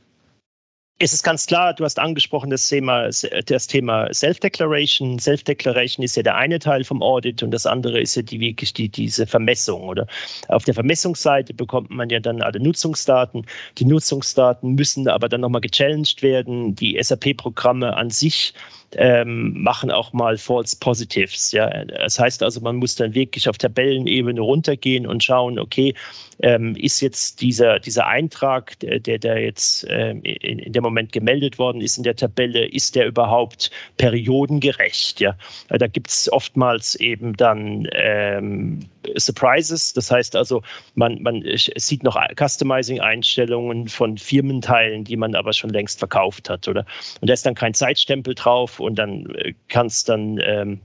es 1.01 1.13
ist 1.13 1.25
ganz 1.25 1.45
klar, 1.47 1.75
du 1.75 1.85
hast 1.85 1.99
angesprochen 1.99 2.49
das 2.51 2.69
Thema, 2.69 3.11
das 3.47 3.67
Thema 3.67 4.09
Self-Declaration. 4.15 5.19
Self-Declaration 5.19 6.05
ist 6.05 6.17
ja 6.17 6.23
der 6.23 6.37
eine 6.37 6.59
Teil 6.59 6.85
vom 6.85 7.03
Audit 7.03 7.43
und 7.43 7.51
das 7.51 7.67
andere 7.67 8.01
ist 8.01 8.15
ja 8.15 8.23
die, 8.23 8.41
wirklich 8.41 8.73
die, 8.73 8.89
diese 8.89 9.27
Vermessung. 9.27 9.83
Oder 9.83 10.07
auf 10.49 10.65
der 10.65 10.73
Vermessungsseite 10.73 11.53
bekommt 11.53 11.91
man 11.91 12.09
ja 12.09 12.21
dann 12.21 12.41
alle 12.41 12.61
Nutzungsdaten. 12.61 13.45
Die 13.77 13.85
Nutzungsdaten 13.85 14.75
müssen 14.77 15.09
aber 15.09 15.29
dann 15.29 15.43
nochmal 15.43 15.61
gechallenged 15.61 16.23
werden. 16.23 16.77
Die 16.77 16.97
SAP-Programme 17.03 17.95
an 17.95 18.09
sich 18.09 18.55
ähm, 18.99 19.63
machen 19.63 19.91
auch 19.91 20.13
mal 20.13 20.37
False 20.37 20.77
Positives. 20.79 21.53
Ja. 21.53 21.85
Das 21.85 22.19
heißt 22.19 22.43
also, 22.43 22.61
man 22.61 22.77
muss 22.77 22.97
dann 22.97 23.15
wirklich 23.15 23.49
auf 23.49 23.59
Tabellenebene 23.59 24.41
runtergehen 24.41 25.07
und 25.07 25.23
schauen, 25.23 25.59
okay, 25.59 25.95
ähm, 26.41 26.75
ist 26.77 27.01
jetzt 27.01 27.41
dieser, 27.41 27.79
dieser 27.79 28.07
Eintrag, 28.07 28.79
der, 28.81 29.19
der 29.19 29.41
jetzt 29.41 29.87
ähm, 29.89 30.23
in, 30.23 30.59
in 30.59 30.73
dem 30.73 30.83
Moment 30.83 31.13
gemeldet 31.13 31.59
worden 31.59 31.81
ist 31.81 31.97
in 31.97 32.05
der 32.05 32.17
Tabelle, 32.17 32.67
ist 32.67 32.97
der 32.97 33.07
überhaupt 33.07 33.71
periodengerecht? 33.97 35.21
Ja. 35.21 35.37
Da 35.69 35.87
gibt 35.87 36.11
es 36.11 36.33
oftmals 36.33 36.95
eben 36.97 37.37
dann 37.37 37.89
ähm, 37.93 38.81
Surprises. 39.17 39.93
Das 39.93 40.11
heißt 40.11 40.37
also, 40.37 40.63
man, 40.95 41.23
man 41.23 41.43
sieht 41.77 42.03
noch 42.03 42.17
Customizing-Einstellungen 42.37 43.89
von 43.89 44.19
Firmenteilen, 44.19 45.05
die 45.05 45.17
man 45.17 45.35
aber 45.35 45.53
schon 45.53 45.71
längst 45.71 45.99
verkauft 45.99 46.49
hat, 46.51 46.69
oder? 46.69 46.85
Und 47.21 47.29
da 47.29 47.35
ist 47.35 47.47
dann 47.47 47.55
kein 47.55 47.75
Zeitstempel 47.75 48.35
drauf 48.35 48.81
und 48.81 48.97
dann 48.97 49.27
äh, 49.37 49.55
kann 49.69 49.87
es 49.87 50.05
dann 50.05 50.39
ähm, 50.43 50.81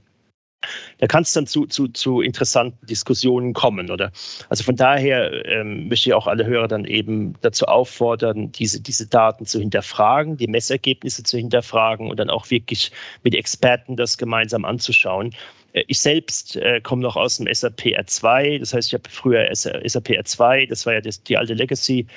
da 0.97 1.07
kann 1.07 1.23
es 1.23 1.31
dann 1.31 1.47
zu, 1.47 1.65
zu, 1.65 1.87
zu 1.87 2.21
interessanten 2.21 2.85
Diskussionen 2.85 3.53
kommen, 3.53 3.89
oder? 3.89 4.11
Also 4.49 4.63
von 4.63 4.75
daher 4.75 5.45
ähm, 5.45 5.87
möchte 5.87 6.09
ich 6.09 6.13
auch 6.13 6.27
alle 6.27 6.45
Hörer 6.45 6.67
dann 6.67 6.85
eben 6.85 7.35
dazu 7.41 7.65
auffordern, 7.65 8.51
diese, 8.51 8.81
diese 8.81 9.07
Daten 9.07 9.45
zu 9.45 9.59
hinterfragen, 9.59 10.35
die 10.35 10.47
Messergebnisse 10.47 11.23
zu 11.23 11.37
hinterfragen 11.37 12.09
und 12.09 12.19
dann 12.19 12.29
auch 12.29 12.49
wirklich 12.49 12.91
mit 13.23 13.35
Experten 13.35 13.95
das 13.95 14.17
gemeinsam 14.17 14.65
anzuschauen. 14.65 15.33
Äh, 15.73 15.83
ich 15.87 15.99
selbst 15.99 16.55
äh, 16.57 16.81
komme 16.81 17.01
noch 17.01 17.15
aus 17.15 17.37
dem 17.37 17.53
SAP 17.53 17.81
R2, 17.81 18.59
das 18.59 18.73
heißt, 18.73 18.89
ich 18.89 18.93
habe 18.93 19.09
früher 19.09 19.47
SAP 19.53 20.09
R2, 20.09 20.67
das 20.67 20.85
war 20.85 20.93
ja 20.93 21.01
das, 21.01 21.21
die 21.23 21.37
alte 21.37 21.53
Legacy 21.53 22.07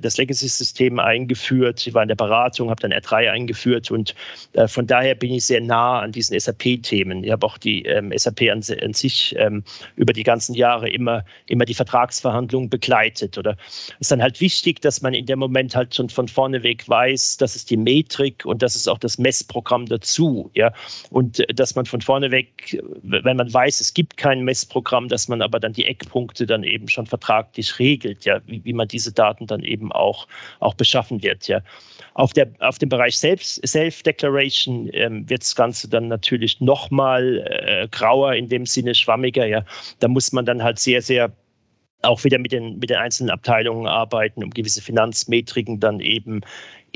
das 0.00 0.16
Legacy-System 0.16 0.98
eingeführt. 0.98 1.86
Ich 1.86 1.94
war 1.94 2.02
in 2.02 2.08
der 2.08 2.14
Beratung, 2.14 2.70
habe 2.70 2.80
dann 2.80 2.92
R3 2.92 3.30
eingeführt 3.30 3.90
und 3.90 4.14
äh, 4.52 4.68
von 4.68 4.86
daher 4.86 5.14
bin 5.14 5.32
ich 5.32 5.46
sehr 5.46 5.60
nah 5.60 6.00
an 6.00 6.12
diesen 6.12 6.38
SAP-Themen. 6.38 7.24
Ich 7.24 7.30
habe 7.30 7.46
auch 7.46 7.58
die 7.58 7.84
ähm, 7.84 8.12
SAP 8.16 8.42
an, 8.42 8.62
an 8.82 8.92
sich 8.92 9.34
ähm, 9.38 9.64
über 9.96 10.12
die 10.12 10.22
ganzen 10.22 10.54
Jahre 10.54 10.88
immer, 10.88 11.24
immer 11.46 11.64
die 11.64 11.74
Vertragsverhandlungen 11.74 12.70
begleitet. 12.70 13.38
Oder 13.38 13.56
es 13.68 13.94
ist 14.00 14.10
dann 14.12 14.22
halt 14.22 14.40
wichtig, 14.40 14.80
dass 14.80 15.02
man 15.02 15.14
in 15.14 15.26
dem 15.26 15.38
Moment 15.38 15.74
halt 15.74 15.94
schon 15.94 16.08
von 16.08 16.28
vorne 16.28 16.62
weg 16.62 16.88
weiß, 16.88 17.36
das 17.38 17.56
ist 17.56 17.70
die 17.70 17.76
Metrik 17.76 18.44
und 18.44 18.62
das 18.62 18.76
ist 18.76 18.88
auch 18.88 18.98
das 18.98 19.18
Messprogramm 19.18 19.86
dazu. 19.86 20.50
Ja? 20.54 20.72
Und 21.10 21.40
äh, 21.40 21.54
dass 21.54 21.74
man 21.74 21.86
von 21.86 22.00
vorne 22.00 22.30
weg, 22.30 22.80
wenn 23.02 23.36
man 23.36 23.52
weiß, 23.52 23.80
es 23.80 23.94
gibt 23.94 24.16
kein 24.16 24.42
Messprogramm, 24.42 25.08
dass 25.08 25.28
man 25.28 25.42
aber 25.42 25.60
dann 25.60 25.72
die 25.72 25.84
Eckpunkte 25.84 26.46
dann 26.46 26.64
eben 26.64 26.88
schon 26.88 27.06
vertraglich 27.06 27.78
regelt, 27.78 28.24
ja, 28.24 28.40
wie, 28.46 28.64
wie 28.64 28.72
man 28.72 28.88
diese 28.88 29.12
Daten 29.12 29.46
dann 29.46 29.55
dann 29.56 29.64
eben 29.64 29.92
auch, 29.92 30.26
auch 30.60 30.74
beschaffen 30.74 31.22
wird. 31.22 31.48
Ja. 31.48 31.60
Auf, 32.14 32.32
der, 32.32 32.48
auf 32.60 32.78
dem 32.78 32.88
Bereich 32.88 33.16
Self-Declaration 33.18 34.90
ähm, 34.92 35.28
wird 35.28 35.42
das 35.42 35.54
Ganze 35.54 35.88
dann 35.88 36.08
natürlich 36.08 36.60
nochmal 36.60 37.44
äh, 37.48 37.88
grauer, 37.88 38.34
in 38.34 38.48
dem 38.48 38.66
Sinne 38.66 38.94
schwammiger. 38.94 39.46
Ja. 39.46 39.64
Da 40.00 40.08
muss 40.08 40.32
man 40.32 40.46
dann 40.46 40.62
halt 40.62 40.78
sehr, 40.78 41.02
sehr 41.02 41.32
auch 42.02 42.24
wieder 42.24 42.38
mit 42.38 42.52
den, 42.52 42.78
mit 42.78 42.90
den 42.90 42.98
einzelnen 42.98 43.30
Abteilungen 43.30 43.86
arbeiten, 43.86 44.44
um 44.44 44.50
gewisse 44.50 44.82
Finanzmetriken 44.82 45.80
dann 45.80 46.00
eben 46.00 46.42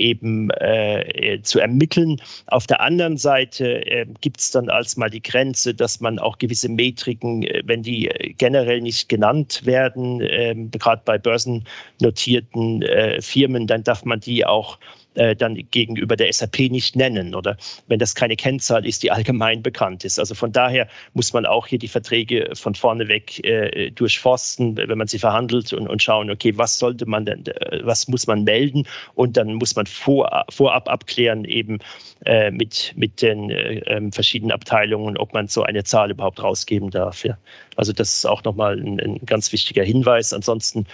eben 0.01 0.51
äh, 0.51 1.41
zu 1.43 1.61
ermitteln. 1.61 2.17
Auf 2.47 2.67
der 2.67 2.81
anderen 2.81 3.17
Seite 3.17 3.87
äh, 3.87 4.07
gibt 4.21 4.41
es 4.41 4.51
dann 4.51 4.69
als 4.71 4.97
mal 4.97 5.11
die 5.11 5.23
Grenze, 5.23 5.75
dass 5.75 6.01
man 6.01 6.19
auch 6.19 6.39
gewisse 6.39 6.69
Metriken, 6.69 7.43
äh, 7.43 7.63
wenn 7.67 7.83
die 7.83 8.09
äh, 8.09 8.33
generell 8.33 8.81
nicht 8.81 9.09
genannt 9.09 9.63
werden, 9.65 10.21
ähm, 10.23 10.71
gerade 10.71 11.03
bei 11.05 11.19
börsennotierten 11.19 12.83
äh, 12.83 13.21
Firmen, 13.21 13.67
dann 13.67 13.85
darf 13.85 14.05
man 14.05 14.21
die 14.21 14.45
auch 14.45 14.79
äh, 15.14 15.35
dann 15.35 15.57
gegenüber 15.70 16.16
der 16.16 16.33
SAP 16.33 16.70
nicht 16.70 16.94
nennen 16.94 17.35
oder 17.35 17.57
wenn 17.88 17.99
das 17.99 18.14
keine 18.14 18.37
Kennzahl 18.37 18.87
ist, 18.87 19.03
die 19.03 19.11
allgemein 19.11 19.62
bekannt 19.62 20.05
ist. 20.05 20.18
Also 20.18 20.35
von 20.35 20.53
daher 20.53 20.87
muss 21.14 21.33
man 21.33 21.46
auch 21.46 21.66
hier 21.66 21.79
die 21.79 21.88
Verträge 21.88 22.51
von 22.55 22.75
vorne 22.75 23.09
weg 23.09 23.42
äh, 23.44 23.90
durchforsten, 23.90 24.77
wenn 24.77 24.99
man 24.99 25.09
sie 25.09 25.18
verhandelt 25.18 25.73
und, 25.73 25.88
und 25.88 26.03
schauen, 26.03 26.31
okay, 26.31 26.57
was 26.57 26.79
sollte 26.79 27.07
man 27.07 27.27
denn, 27.27 27.46
äh, 27.46 27.81
was 27.83 28.07
muss 28.09 28.27
man 28.27 28.44
melden 28.44 28.87
und 29.14 29.37
dann 29.37 29.55
muss 29.55 29.75
man 29.75 29.87
vor, 29.87 30.44
vorab 30.49 30.88
abklären 30.88 31.44
eben 31.44 31.79
äh, 32.25 32.51
mit, 32.51 32.92
mit 32.96 33.20
den 33.20 33.51
äh, 33.51 33.79
ähm, 33.87 34.12
verschiedenen 34.12 34.53
Abteilungen, 34.53 35.16
ob 35.16 35.35
man 35.35 35.49
so 35.49 35.64
eine 35.64 35.83
Zahl 35.85 36.11
überhaupt 36.11 36.42
rausgeben 36.42 36.90
darf. 36.90 37.25
Ja. 37.25 37.37
Also 37.77 37.92
das 37.92 38.14
ist 38.14 38.27
auch 38.27 38.44
nochmal 38.44 38.79
ein, 38.79 39.01
ein 39.01 39.18
ganz 39.27 39.53
wichtiger 39.53 39.83
Hinweis. 39.83 40.33
Ansonsten 40.33 40.87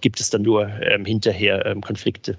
gibt 0.00 0.20
es 0.20 0.30
dann 0.30 0.42
nur 0.42 0.68
ähm, 0.82 1.04
hinterher 1.04 1.66
ähm, 1.66 1.80
Konflikte. 1.80 2.38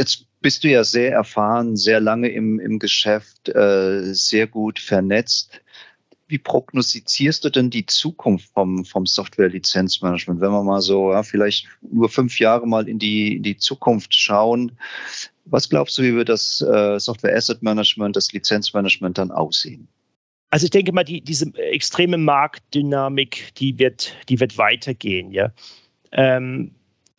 Jetzt 0.00 0.24
bist 0.40 0.64
du 0.64 0.68
ja 0.68 0.82
sehr 0.82 1.12
erfahren, 1.12 1.76
sehr 1.76 2.00
lange 2.00 2.30
im, 2.30 2.58
im 2.58 2.78
Geschäft, 2.78 3.50
äh, 3.50 4.14
sehr 4.14 4.46
gut 4.46 4.78
vernetzt. 4.78 5.60
Wie 6.26 6.38
prognostizierst 6.38 7.44
du 7.44 7.50
denn 7.50 7.68
die 7.68 7.84
Zukunft 7.84 8.48
vom, 8.54 8.86
vom 8.86 9.04
Software-Lizenzmanagement? 9.04 10.40
Wenn 10.40 10.52
wir 10.52 10.62
mal 10.62 10.80
so 10.80 11.12
ja, 11.12 11.22
vielleicht 11.22 11.66
nur 11.82 12.08
fünf 12.08 12.40
Jahre 12.40 12.66
mal 12.66 12.88
in 12.88 12.98
die, 12.98 13.36
in 13.36 13.42
die 13.42 13.58
Zukunft 13.58 14.14
schauen, 14.14 14.72
was 15.44 15.68
glaubst 15.68 15.98
du, 15.98 16.02
wie 16.02 16.14
wird 16.14 16.30
das 16.30 16.62
äh, 16.62 16.98
Software 16.98 17.36
Asset 17.36 17.62
Management, 17.62 18.16
das 18.16 18.32
Lizenzmanagement 18.32 19.18
dann 19.18 19.30
aussehen? 19.30 19.86
Also 20.48 20.64
ich 20.64 20.70
denke 20.70 20.92
mal, 20.92 21.04
die, 21.04 21.20
diese 21.20 21.54
extreme 21.56 22.16
Marktdynamik, 22.16 23.54
die 23.56 23.78
wird, 23.78 24.16
die 24.30 24.40
wird 24.40 24.56
weitergehen. 24.56 25.30
Ja. 25.30 25.52
Ähm, 26.12 26.70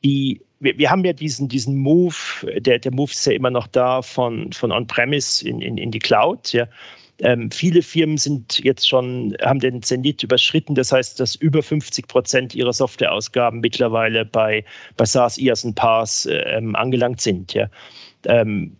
die, 0.04 0.42
wir, 0.62 0.78
wir, 0.78 0.90
haben 0.90 1.04
ja 1.04 1.14
diesen, 1.14 1.50
diesen 1.50 1.76
Move, 1.76 2.16
der, 2.58 2.80
der 2.80 2.94
Move 2.94 3.12
ist 3.12 3.26
ja 3.26 3.34
immer 3.34 3.50
noch 3.50 3.68
da 3.68 4.02
von, 4.02 4.52
von 4.54 4.72
On-Premise 4.72 5.48
in, 5.48 5.62
in, 5.62 5.78
in 5.78 5.92
die 5.92 6.00
Cloud. 6.00 6.54
Ja. 6.54 6.68
Ähm, 7.20 7.52
viele 7.52 7.82
Firmen 7.82 8.18
sind 8.18 8.60
jetzt 8.64 8.88
schon, 8.88 9.36
haben 9.42 9.60
den 9.60 9.82
Zenit 9.84 10.24
überschritten. 10.24 10.76
Das 10.76 10.92
heißt, 10.92 11.20
dass 11.20 11.36
über 11.36 11.62
50 11.62 12.08
Prozent 12.08 12.56
ihrer 12.56 12.74
Softwareausgaben 12.74 13.60
mittlerweile 13.60 14.26
bei, 14.26 14.64
bei 14.98 15.06
SaaS, 15.06 15.38
IaaS 15.38 15.64
und 15.64 15.76
PaaS 15.76 16.28
ähm, 16.32 16.76
angelangt 16.76 17.22
sind. 17.22 17.54
Ja. 17.54 17.68
Ähm, 18.26 18.76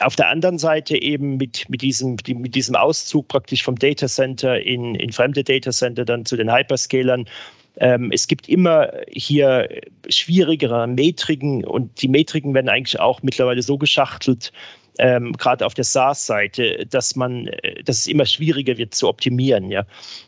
auf 0.00 0.16
der 0.16 0.28
anderen 0.28 0.58
Seite 0.58 0.96
eben 1.00 1.36
mit, 1.36 1.68
mit, 1.68 1.82
diesem, 1.82 2.16
mit 2.26 2.54
diesem 2.54 2.76
Auszug 2.76 3.28
praktisch 3.28 3.62
vom 3.62 3.76
Datacenter 3.76 4.60
in, 4.60 4.94
in 4.94 5.12
fremde 5.12 5.42
Datacenter 5.42 6.04
dann 6.04 6.24
zu 6.24 6.36
den 6.36 6.52
Hyperscalern 6.52 7.26
ähm, 7.80 8.10
es 8.12 8.26
gibt 8.26 8.48
immer 8.48 8.90
hier 9.08 9.68
schwierigere 10.08 10.86
Metriken 10.86 11.64
und 11.64 12.02
die 12.02 12.08
Metriken 12.08 12.54
werden 12.54 12.68
eigentlich 12.68 13.00
auch 13.00 13.22
mittlerweile 13.22 13.62
so 13.62 13.78
geschachtelt, 13.78 14.52
ähm, 14.98 15.32
gerade 15.32 15.64
auf 15.64 15.74
der 15.74 15.84
SaaS-Seite, 15.84 16.86
dass 16.90 17.16
man, 17.16 17.46
äh, 17.46 17.82
dass 17.82 17.98
es 17.98 18.06
immer 18.06 18.26
schwieriger 18.26 18.76
wird 18.76 18.94
zu 18.94 19.08
optimieren, 19.08 19.70
ja. 19.70 19.84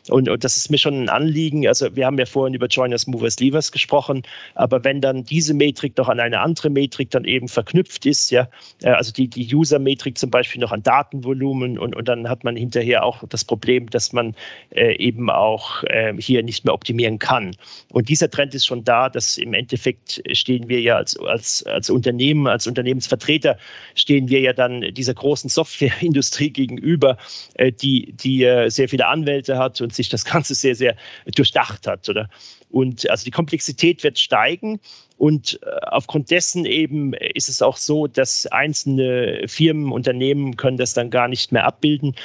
Und, 0.09 0.29
und 0.29 0.43
das 0.43 0.57
ist 0.57 0.71
mir 0.71 0.77
schon 0.77 1.03
ein 1.03 1.09
Anliegen. 1.09 1.67
Also 1.67 1.95
wir 1.95 2.05
haben 2.05 2.17
ja 2.17 2.25
vorhin 2.25 2.53
über 2.53 2.67
Joiners, 2.67 3.07
Movers, 3.07 3.39
Levers 3.39 3.71
gesprochen, 3.71 4.23
aber 4.55 4.83
wenn 4.83 5.01
dann 5.01 5.23
diese 5.23 5.53
Metrik 5.53 5.97
noch 5.97 6.09
an 6.09 6.19
eine 6.19 6.39
andere 6.39 6.69
Metrik 6.69 7.11
dann 7.11 7.25
eben 7.25 7.47
verknüpft 7.47 8.05
ist, 8.05 8.31
ja, 8.31 8.47
äh, 8.81 8.89
also 8.89 9.11
die, 9.11 9.27
die 9.27 9.53
User-Metrik 9.53 10.17
zum 10.17 10.29
Beispiel 10.29 10.61
noch 10.61 10.71
an 10.71 10.83
Datenvolumen 10.83 11.77
und, 11.77 11.95
und 11.95 12.07
dann 12.07 12.29
hat 12.29 12.43
man 12.43 12.55
hinterher 12.55 13.03
auch 13.03 13.23
das 13.27 13.43
Problem, 13.43 13.89
dass 13.89 14.13
man 14.13 14.35
äh, 14.73 14.95
eben 14.95 15.29
auch 15.29 15.83
äh, 15.83 16.13
hier 16.17 16.43
nicht 16.43 16.65
mehr 16.65 16.73
optimieren 16.73 17.19
kann. 17.19 17.55
Und 17.91 18.09
dieser 18.09 18.29
Trend 18.29 18.55
ist 18.55 18.65
schon 18.65 18.83
da, 18.83 19.09
dass 19.09 19.37
im 19.37 19.53
Endeffekt 19.53 20.21
stehen 20.31 20.69
wir 20.69 20.81
ja 20.81 20.95
als, 20.95 21.17
als, 21.19 21.63
als 21.65 21.89
Unternehmen, 21.89 22.47
als 22.47 22.67
Unternehmensvertreter 22.67 23.57
stehen 23.95 24.29
wir 24.29 24.39
ja 24.39 24.53
dann 24.61 24.81
dieser 24.93 25.13
großen 25.13 25.49
Softwareindustrie 25.49 26.51
gegenüber, 26.51 27.17
äh, 27.55 27.71
die, 27.71 28.13
die 28.13 28.43
äh, 28.43 28.69
sehr 28.69 28.87
viele 28.87 29.07
Anwälte 29.07 29.57
hat 29.57 29.81
und 29.81 29.93
sich 29.93 30.09
das 30.09 30.23
Ganze 30.23 30.53
sehr, 30.53 30.75
sehr 30.75 30.95
durchdacht 31.35 31.87
hat. 31.87 32.07
Oder? 32.07 32.29
Und 32.69 33.09
also 33.09 33.25
die 33.25 33.31
Komplexität 33.31 34.03
wird 34.03 34.19
steigen. 34.19 34.79
Und 35.17 35.59
äh, 35.63 35.69
aufgrund 35.87 36.29
dessen 36.29 36.65
eben 36.65 37.13
ist 37.13 37.49
es 37.49 37.61
auch 37.61 37.77
so, 37.77 38.07
dass 38.07 38.45
einzelne 38.47 39.43
Firmen, 39.47 39.91
Unternehmen 39.91 40.55
können 40.57 40.77
das 40.77 40.93
dann 40.93 41.09
gar 41.09 41.27
nicht 41.27 41.51
mehr 41.51 41.65
abbilden. 41.65 42.15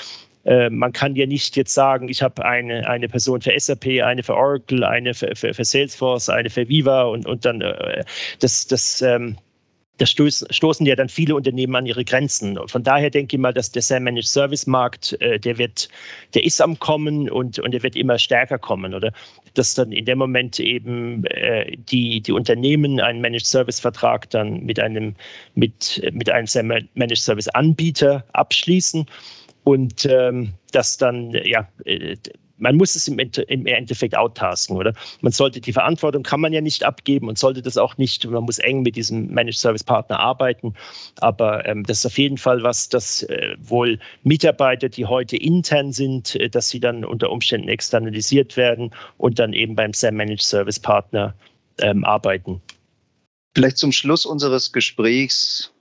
Man 0.71 0.93
kann 0.93 1.17
ja 1.17 1.27
nicht 1.27 1.57
jetzt 1.57 1.75
sagen, 1.75 2.09
ich 2.09 2.23
habe 2.23 2.45
eine, 2.45 2.89
eine 2.89 3.09
Person 3.09 3.41
für 3.41 3.53
SAP, 3.59 4.01
eine 4.05 4.23
für 4.23 4.37
Oracle, 4.37 4.85
eine 4.85 5.13
für, 5.13 5.35
für, 5.35 5.53
für 5.53 5.65
Salesforce, 5.65 6.29
eine 6.29 6.51
für 6.51 6.69
Viva 6.69 7.03
und, 7.03 7.27
und 7.27 7.45
dann 7.45 7.65
das, 8.39 8.65
das 8.69 9.03
ähm, 9.03 9.37
da 9.99 10.07
stoßen 10.07 10.87
ja 10.87 10.95
dann 10.95 11.09
viele 11.09 11.35
Unternehmen 11.35 11.75
an 11.75 11.87
ihre 11.87 12.05
Grenzen. 12.05 12.59
Von 12.67 12.83
daher 12.83 13.09
denke 13.09 13.37
ich 13.37 13.41
mal, 13.41 13.55
dass 13.55 13.71
der 13.71 13.83
Sam 13.83 14.05
Managed 14.05 14.29
Service 14.29 14.67
Markt, 14.67 15.17
äh, 15.21 15.39
der 15.39 15.57
wird, 15.59 15.89
der 16.35 16.45
ist 16.45 16.61
am 16.61 16.79
kommen 16.79 17.31
und, 17.31 17.59
und 17.59 17.73
der 17.73 17.83
wird 17.83 17.97
immer 17.97 18.19
stärker 18.19 18.59
kommen, 18.59 18.93
oder? 18.93 19.13
Dass 19.55 19.75
dann 19.75 19.93
in 19.93 20.05
dem 20.05 20.19
Moment 20.19 20.61
eben 20.61 21.25
äh, 21.27 21.77
die, 21.77 22.21
die 22.21 22.33
Unternehmen 22.33 23.01
einen 23.01 23.21
Managed 23.21 23.47
Service 23.47 23.81
Vertrag 23.81 24.29
dann 24.31 24.65
mit 24.65 24.79
einem, 24.79 25.15
mit, 25.55 26.03
mit 26.13 26.29
einem 26.29 26.47
Managed 26.95 27.19
Service 27.19 27.49
Anbieter 27.49 28.25
abschließen 28.35 29.07
und 29.65 30.05
ähm, 30.05 30.53
dass 30.73 30.99
dann, 30.99 31.33
ja, 31.45 31.67
äh, 31.87 32.17
man 32.59 32.77
muss 32.77 32.95
es 32.95 33.09
im, 33.09 33.19
im 33.19 33.67
Endeffekt 33.67 34.17
outtasken, 34.17 34.77
oder? 34.77 34.93
Man 35.21 35.33
sollte 35.33 35.61
die 35.61 35.73
Verantwortung 35.73 36.23
kann 36.23 36.41
man 36.41 36.53
ja 36.53 36.61
nicht 36.61 36.85
abgeben 36.85 37.29
und 37.29 37.39
sollte 37.39 37.63
das 37.63 37.77
auch 37.77 37.97
nicht. 37.99 38.25
Man 38.25 38.45
muss 38.45 38.59
eng 38.59 38.83
mit 38.83 38.97
diesem 38.97 39.29
Managed 39.33 39.59
Service 39.59 39.85
Partner 39.85 40.19
arbeiten. 40.19 40.75
Aber 41.21 41.67
ähm, 41.67 41.85
das 41.85 41.99
ist 41.99 42.07
auf 42.07 42.19
jeden 42.19 42.39
Fall 42.39 42.63
was, 42.63 42.89
das 42.89 43.23
äh, 43.25 43.57
wohl 43.61 43.99
Mitarbeiter, 44.23 44.89
die 44.89 45.07
heute 45.07 45.37
intern 45.37 45.93
sind, 45.93 46.35
äh, 46.37 46.49
dass 46.49 46.69
sie 46.69 46.81
dann 46.81 47.05
unter 47.05 47.31
Umständen 47.31 47.69
externalisiert 47.69 48.57
werden 48.57 48.91
und 49.19 49.39
dann 49.39 49.53
eben 49.53 49.75
beim 49.77 49.93
SAM 49.93 50.17
Managed 50.17 50.43
Service 50.43 50.81
Partner 50.81 51.35
ähm, 51.79 52.05
arbeiten. 52.05 52.61
Vielleicht 53.55 53.79
zum 53.79 53.93
Schluss 53.93 54.27
unseres 54.27 54.73
Gesprächs 54.73 55.73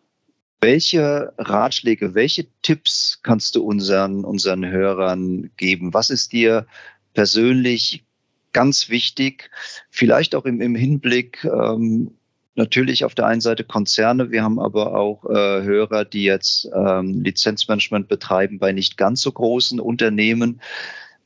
welche 0.65 1.31
Ratschläge, 1.37 2.15
welche 2.15 2.47
Tipps 2.63 3.19
kannst 3.21 3.55
du 3.55 3.63
unseren, 3.63 4.25
unseren 4.25 4.65
Hörern 4.65 5.51
geben? 5.57 5.93
Was 5.93 6.09
ist 6.09 6.33
dir 6.33 6.65
persönlich 7.13 8.03
ganz 8.51 8.89
wichtig? 8.89 9.51
Vielleicht 9.91 10.33
auch 10.33 10.45
im, 10.45 10.61
im 10.61 10.73
Hinblick, 10.73 11.45
ähm, 11.45 12.09
natürlich 12.55 13.05
auf 13.05 13.13
der 13.13 13.27
einen 13.27 13.41
Seite 13.41 13.63
Konzerne, 13.63 14.31
wir 14.31 14.41
haben 14.41 14.57
aber 14.57 14.95
auch 14.95 15.23
äh, 15.25 15.61
Hörer, 15.61 16.03
die 16.03 16.23
jetzt 16.23 16.67
ähm, 16.73 17.21
Lizenzmanagement 17.21 18.07
betreiben 18.07 18.57
bei 18.57 18.71
nicht 18.71 18.97
ganz 18.97 19.21
so 19.21 19.31
großen 19.31 19.79
Unternehmen. 19.79 20.59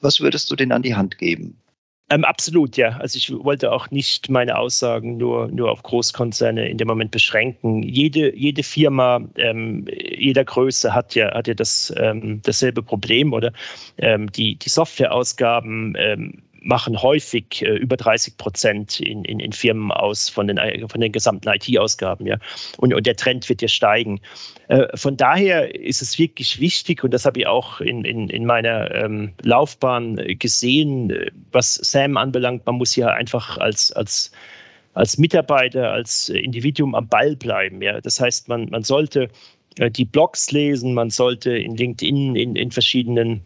Was 0.01 0.19
würdest 0.19 0.51
du 0.51 0.57
denen 0.57 0.73
an 0.73 0.81
die 0.81 0.95
Hand 0.95 1.17
geben? 1.17 1.55
Ähm, 2.11 2.25
absolut, 2.25 2.75
ja. 2.75 2.97
Also 2.97 3.17
ich 3.17 3.31
wollte 3.31 3.71
auch 3.71 3.91
nicht 3.91 4.29
meine 4.29 4.57
Aussagen 4.57 5.17
nur, 5.17 5.47
nur 5.49 5.69
auf 5.69 5.83
Großkonzerne 5.83 6.67
in 6.67 6.77
dem 6.77 6.87
Moment 6.87 7.11
beschränken. 7.11 7.83
Jede, 7.83 8.35
jede 8.35 8.63
Firma 8.63 9.21
ähm, 9.35 9.85
jeder 10.17 10.43
Größe 10.43 10.93
hat 10.93 11.13
ja, 11.13 11.33
hat 11.35 11.47
ja 11.47 11.53
das, 11.53 11.93
ähm, 11.97 12.41
dasselbe 12.43 12.81
Problem 12.81 13.31
oder 13.31 13.53
ähm, 13.97 14.31
die, 14.31 14.55
die 14.55 14.69
Softwareausgaben 14.69 15.95
ähm, 15.99 16.41
machen 16.61 17.01
häufig 17.01 17.61
äh, 17.61 17.75
über 17.75 17.97
30 17.97 18.37
Prozent 18.37 18.99
in, 18.99 19.23
in, 19.23 19.39
in, 19.39 19.51
Firmen 19.51 19.91
aus 19.91 20.29
von 20.29 20.47
den, 20.47 20.57
äh, 20.57 20.87
von 20.87 21.01
den 21.01 21.11
gesamten 21.11 21.47
IT-Ausgaben. 21.49 22.25
Ja? 22.25 22.37
Und, 22.77 22.93
und 22.93 23.05
der 23.05 23.15
Trend 23.15 23.47
wird 23.49 23.61
ja 23.61 23.67
steigen. 23.67 24.19
Äh, 24.67 24.85
von 24.97 25.17
daher 25.17 25.73
ist 25.75 26.01
es 26.01 26.19
wirklich 26.19 26.59
wichtig, 26.59 27.03
und 27.03 27.13
das 27.13 27.25
habe 27.25 27.39
ich 27.39 27.47
auch 27.47 27.79
in, 27.81 28.03
in, 28.05 28.29
in 28.29 28.45
meiner 28.45 28.93
ähm, 28.93 29.33
Laufbahn 29.41 30.17
gesehen, 30.39 31.13
was 31.51 31.75
SAM 31.75 32.17
anbelangt, 32.17 32.65
man 32.65 32.75
muss 32.75 32.95
ja 32.95 33.07
einfach 33.07 33.57
als, 33.57 33.91
als 33.91 34.31
als 34.95 35.17
Mitarbeiter, 35.17 35.91
als 35.91 36.29
Individuum 36.29 36.95
am 36.95 37.07
Ball 37.07 37.35
bleiben. 37.35 37.81
Ja? 37.81 38.01
Das 38.01 38.19
heißt, 38.19 38.49
man, 38.49 38.69
man 38.69 38.83
sollte 38.83 39.29
äh, 39.77 39.89
die 39.89 40.05
Blogs 40.05 40.51
lesen, 40.51 40.93
man 40.93 41.09
sollte 41.09 41.51
in 41.51 41.75
LinkedIn 41.75 42.35
in, 42.35 42.55
in 42.55 42.71
verschiedenen 42.71 43.41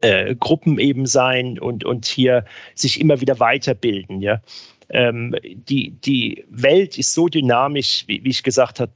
äh, 0.00 0.34
Gruppen 0.36 0.78
eben 0.78 1.06
sein 1.06 1.58
und, 1.58 1.84
und 1.84 2.06
hier 2.06 2.44
sich 2.74 3.00
immer 3.00 3.20
wieder 3.20 3.40
weiterbilden. 3.40 4.20
Ja? 4.20 4.40
Ähm, 4.90 5.34
die, 5.42 5.90
die 5.90 6.44
Welt 6.48 6.98
ist 6.98 7.12
so 7.12 7.28
dynamisch, 7.28 8.04
wie, 8.06 8.22
wie 8.24 8.30
ich 8.30 8.42
gesagt 8.42 8.80
habe, 8.80 8.92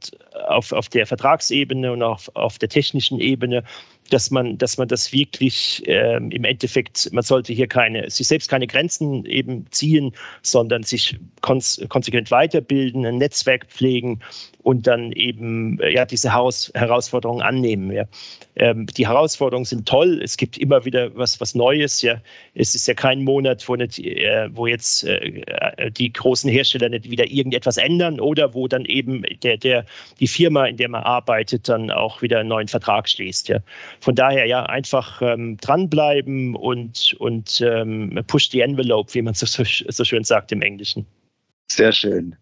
auf, 0.49 0.73
auf 0.73 0.89
der 0.89 1.07
Vertragsebene 1.07 1.93
und 1.93 2.03
auf, 2.03 2.31
auf 2.35 2.59
der 2.59 2.69
technischen 2.69 3.21
Ebene, 3.21 3.65
dass 4.11 4.31
man, 4.31 4.59
dass 4.59 4.79
man 4.79 4.89
das 4.89 5.13
wirklich 5.13 5.83
ähm, 5.87 6.31
im 6.31 6.45
Endeffekt, 6.45 7.09
man 7.13 7.23
sollte 7.23 7.53
hier 7.53 7.67
keine, 7.67 8.11
sich 8.11 8.29
selbst 8.29 8.51
keine 8.51 8.67
Grenzen 8.67 9.25
eben 9.25 9.67
ziehen, 9.71 10.13
sondern 10.43 10.83
sich 10.83 11.19
konsequent 11.41 12.31
weiterbilden, 12.31 13.07
ein 13.07 13.19
Netzwerk 13.19 13.67
pflegen 13.67 14.21
und 14.63 14.87
dann 14.87 15.13
eben 15.13 15.81
äh, 15.81 15.93
ja, 15.93 16.05
diese 16.05 16.33
Haus 16.33 16.71
Herausforderungen 16.75 17.43
annehmen. 17.43 17.91
Ja. 17.91 18.05
Ähm, 18.57 18.87
die 18.87 19.07
Herausforderungen 19.07 19.65
sind 19.65 19.89
toll. 19.89 20.21
Es 20.23 20.37
gibt 20.37 20.59
immer 20.59 20.85
wieder 20.85 21.15
was, 21.17 21.41
was 21.41 21.55
Neues. 21.55 22.03
Ja. 22.03 22.21
Es 22.55 22.75
ist 22.75 22.87
ja 22.87 22.95
kein 22.95 23.25
Monat, 23.25 23.67
wo, 23.69 23.77
nicht, 23.77 23.99
äh, 23.99 24.49
wo 24.53 24.67
jetzt 24.67 25.05
äh, 25.05 25.91
die 25.91 26.13
großen 26.13 26.51
Hersteller 26.51 26.89
nicht 26.89 27.11
wieder 27.11 27.27
irgendetwas 27.27 27.77
ändern 27.77 28.21
oder 28.21 28.55
wo 28.55 28.69
dann 28.69 28.85
eben 28.85 29.25
der, 29.43 29.57
der, 29.57 29.85
die 30.21 30.29
Firma, 30.29 30.67
in 30.67 30.77
der 30.77 30.89
man 30.89 31.03
arbeitet, 31.03 31.69
dann 31.69 31.91
auch 31.91 32.23
wieder 32.23 32.41
einen 32.41 32.49
neuen 32.49 32.69
Vertrag 32.69 33.09
schließt. 33.09 33.49
Ja. 33.49 33.59
Von 34.03 34.17
daher 34.17 34.47
ja 34.47 34.65
einfach 34.65 35.23
ähm, 35.23 35.57
dranbleiben 35.59 36.57
und, 36.57 37.15
und 37.21 37.61
ähm, 37.61 38.21
push 38.27 38.51
the 38.51 38.61
envelope, 38.61 39.15
wie 39.15 39.23
man 39.23 39.33
so, 39.33 39.47
so 39.47 40.05
schön 40.05 40.25
sagt 40.25 40.51
im 40.51 40.61
Englischen. 40.61 41.07
Sehr 41.71 41.93
schön. 41.93 42.35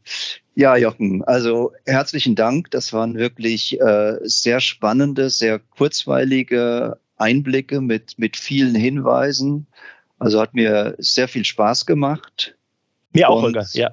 Ja, 0.55 0.75
Jochen, 0.79 1.23
also 1.25 1.71
herzlichen 1.85 2.35
Dank. 2.35 2.71
Das 2.71 2.95
waren 2.95 3.15
wirklich 3.15 3.79
äh, 3.79 4.17
sehr 4.23 4.61
spannende, 4.61 5.29
sehr 5.29 5.59
kurzweilige 5.59 6.99
Einblicke 7.19 7.83
mit, 7.83 8.19
mit 8.19 8.39
vielen 8.39 8.75
Hinweisen. 8.75 9.67
Also 10.19 10.41
hat 10.41 10.55
mir 10.55 10.95
sehr 10.97 11.29
viel 11.29 11.45
Spaß 11.45 11.85
gemacht. 11.85 12.57
Mir 13.13 13.29
auch, 13.29 13.43
Holger, 13.43 13.67
ja. 13.75 13.93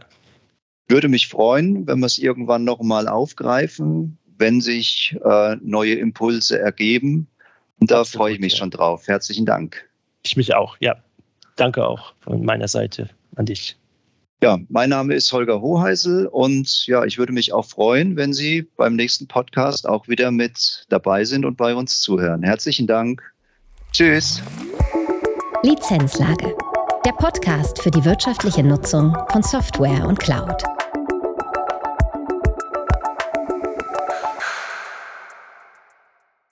Würde 0.87 1.09
mich 1.09 1.27
freuen, 1.27 1.85
wenn 1.85 1.99
wir 1.99 2.05
es 2.05 2.17
irgendwann 2.17 2.63
nochmal 2.63 3.09
aufgreifen, 3.09 4.17
wenn 4.37 4.61
sich 4.61 5.17
äh, 5.25 5.57
neue 5.61 5.95
Impulse 5.95 6.59
ergeben. 6.59 7.27
Und 7.79 7.91
da 7.91 8.01
Absolut, 8.01 8.21
freue 8.21 8.33
ich 8.33 8.39
mich 8.39 8.53
ja. 8.53 8.59
schon 8.59 8.71
drauf. 8.71 9.07
Herzlichen 9.07 9.45
Dank. 9.45 9.87
Ich 10.23 10.35
mich 10.35 10.55
auch, 10.55 10.77
ja. 10.79 10.95
Danke 11.55 11.85
auch 11.85 12.13
von 12.21 12.43
meiner 12.43 12.67
Seite 12.67 13.09
an 13.35 13.45
dich. 13.45 13.77
Ja, 14.43 14.59
mein 14.69 14.91
Name 14.91 15.15
ist 15.15 15.31
Holger 15.33 15.61
Hoheisel 15.61 16.27
und 16.27 16.85
ja, 16.85 17.03
ich 17.05 17.17
würde 17.17 17.33
mich 17.33 17.53
auch 17.53 17.65
freuen, 17.65 18.15
wenn 18.15 18.33
Sie 18.33 18.67
beim 18.77 18.95
nächsten 18.95 19.27
Podcast 19.27 19.89
auch 19.89 20.07
wieder 20.07 20.29
mit 20.29 20.85
dabei 20.89 21.25
sind 21.25 21.43
und 21.43 21.57
bei 21.57 21.73
uns 21.73 22.01
zuhören. 22.01 22.43
Herzlichen 22.43 22.85
Dank. 22.85 23.23
Tschüss. 23.91 24.43
Lizenzlage. 25.63 26.55
Der 27.03 27.13
Podcast 27.13 27.81
für 27.81 27.89
die 27.89 28.05
wirtschaftliche 28.05 28.61
Nutzung 28.61 29.17
von 29.31 29.41
Software 29.41 30.05
und 30.05 30.19
Cloud. 30.19 30.76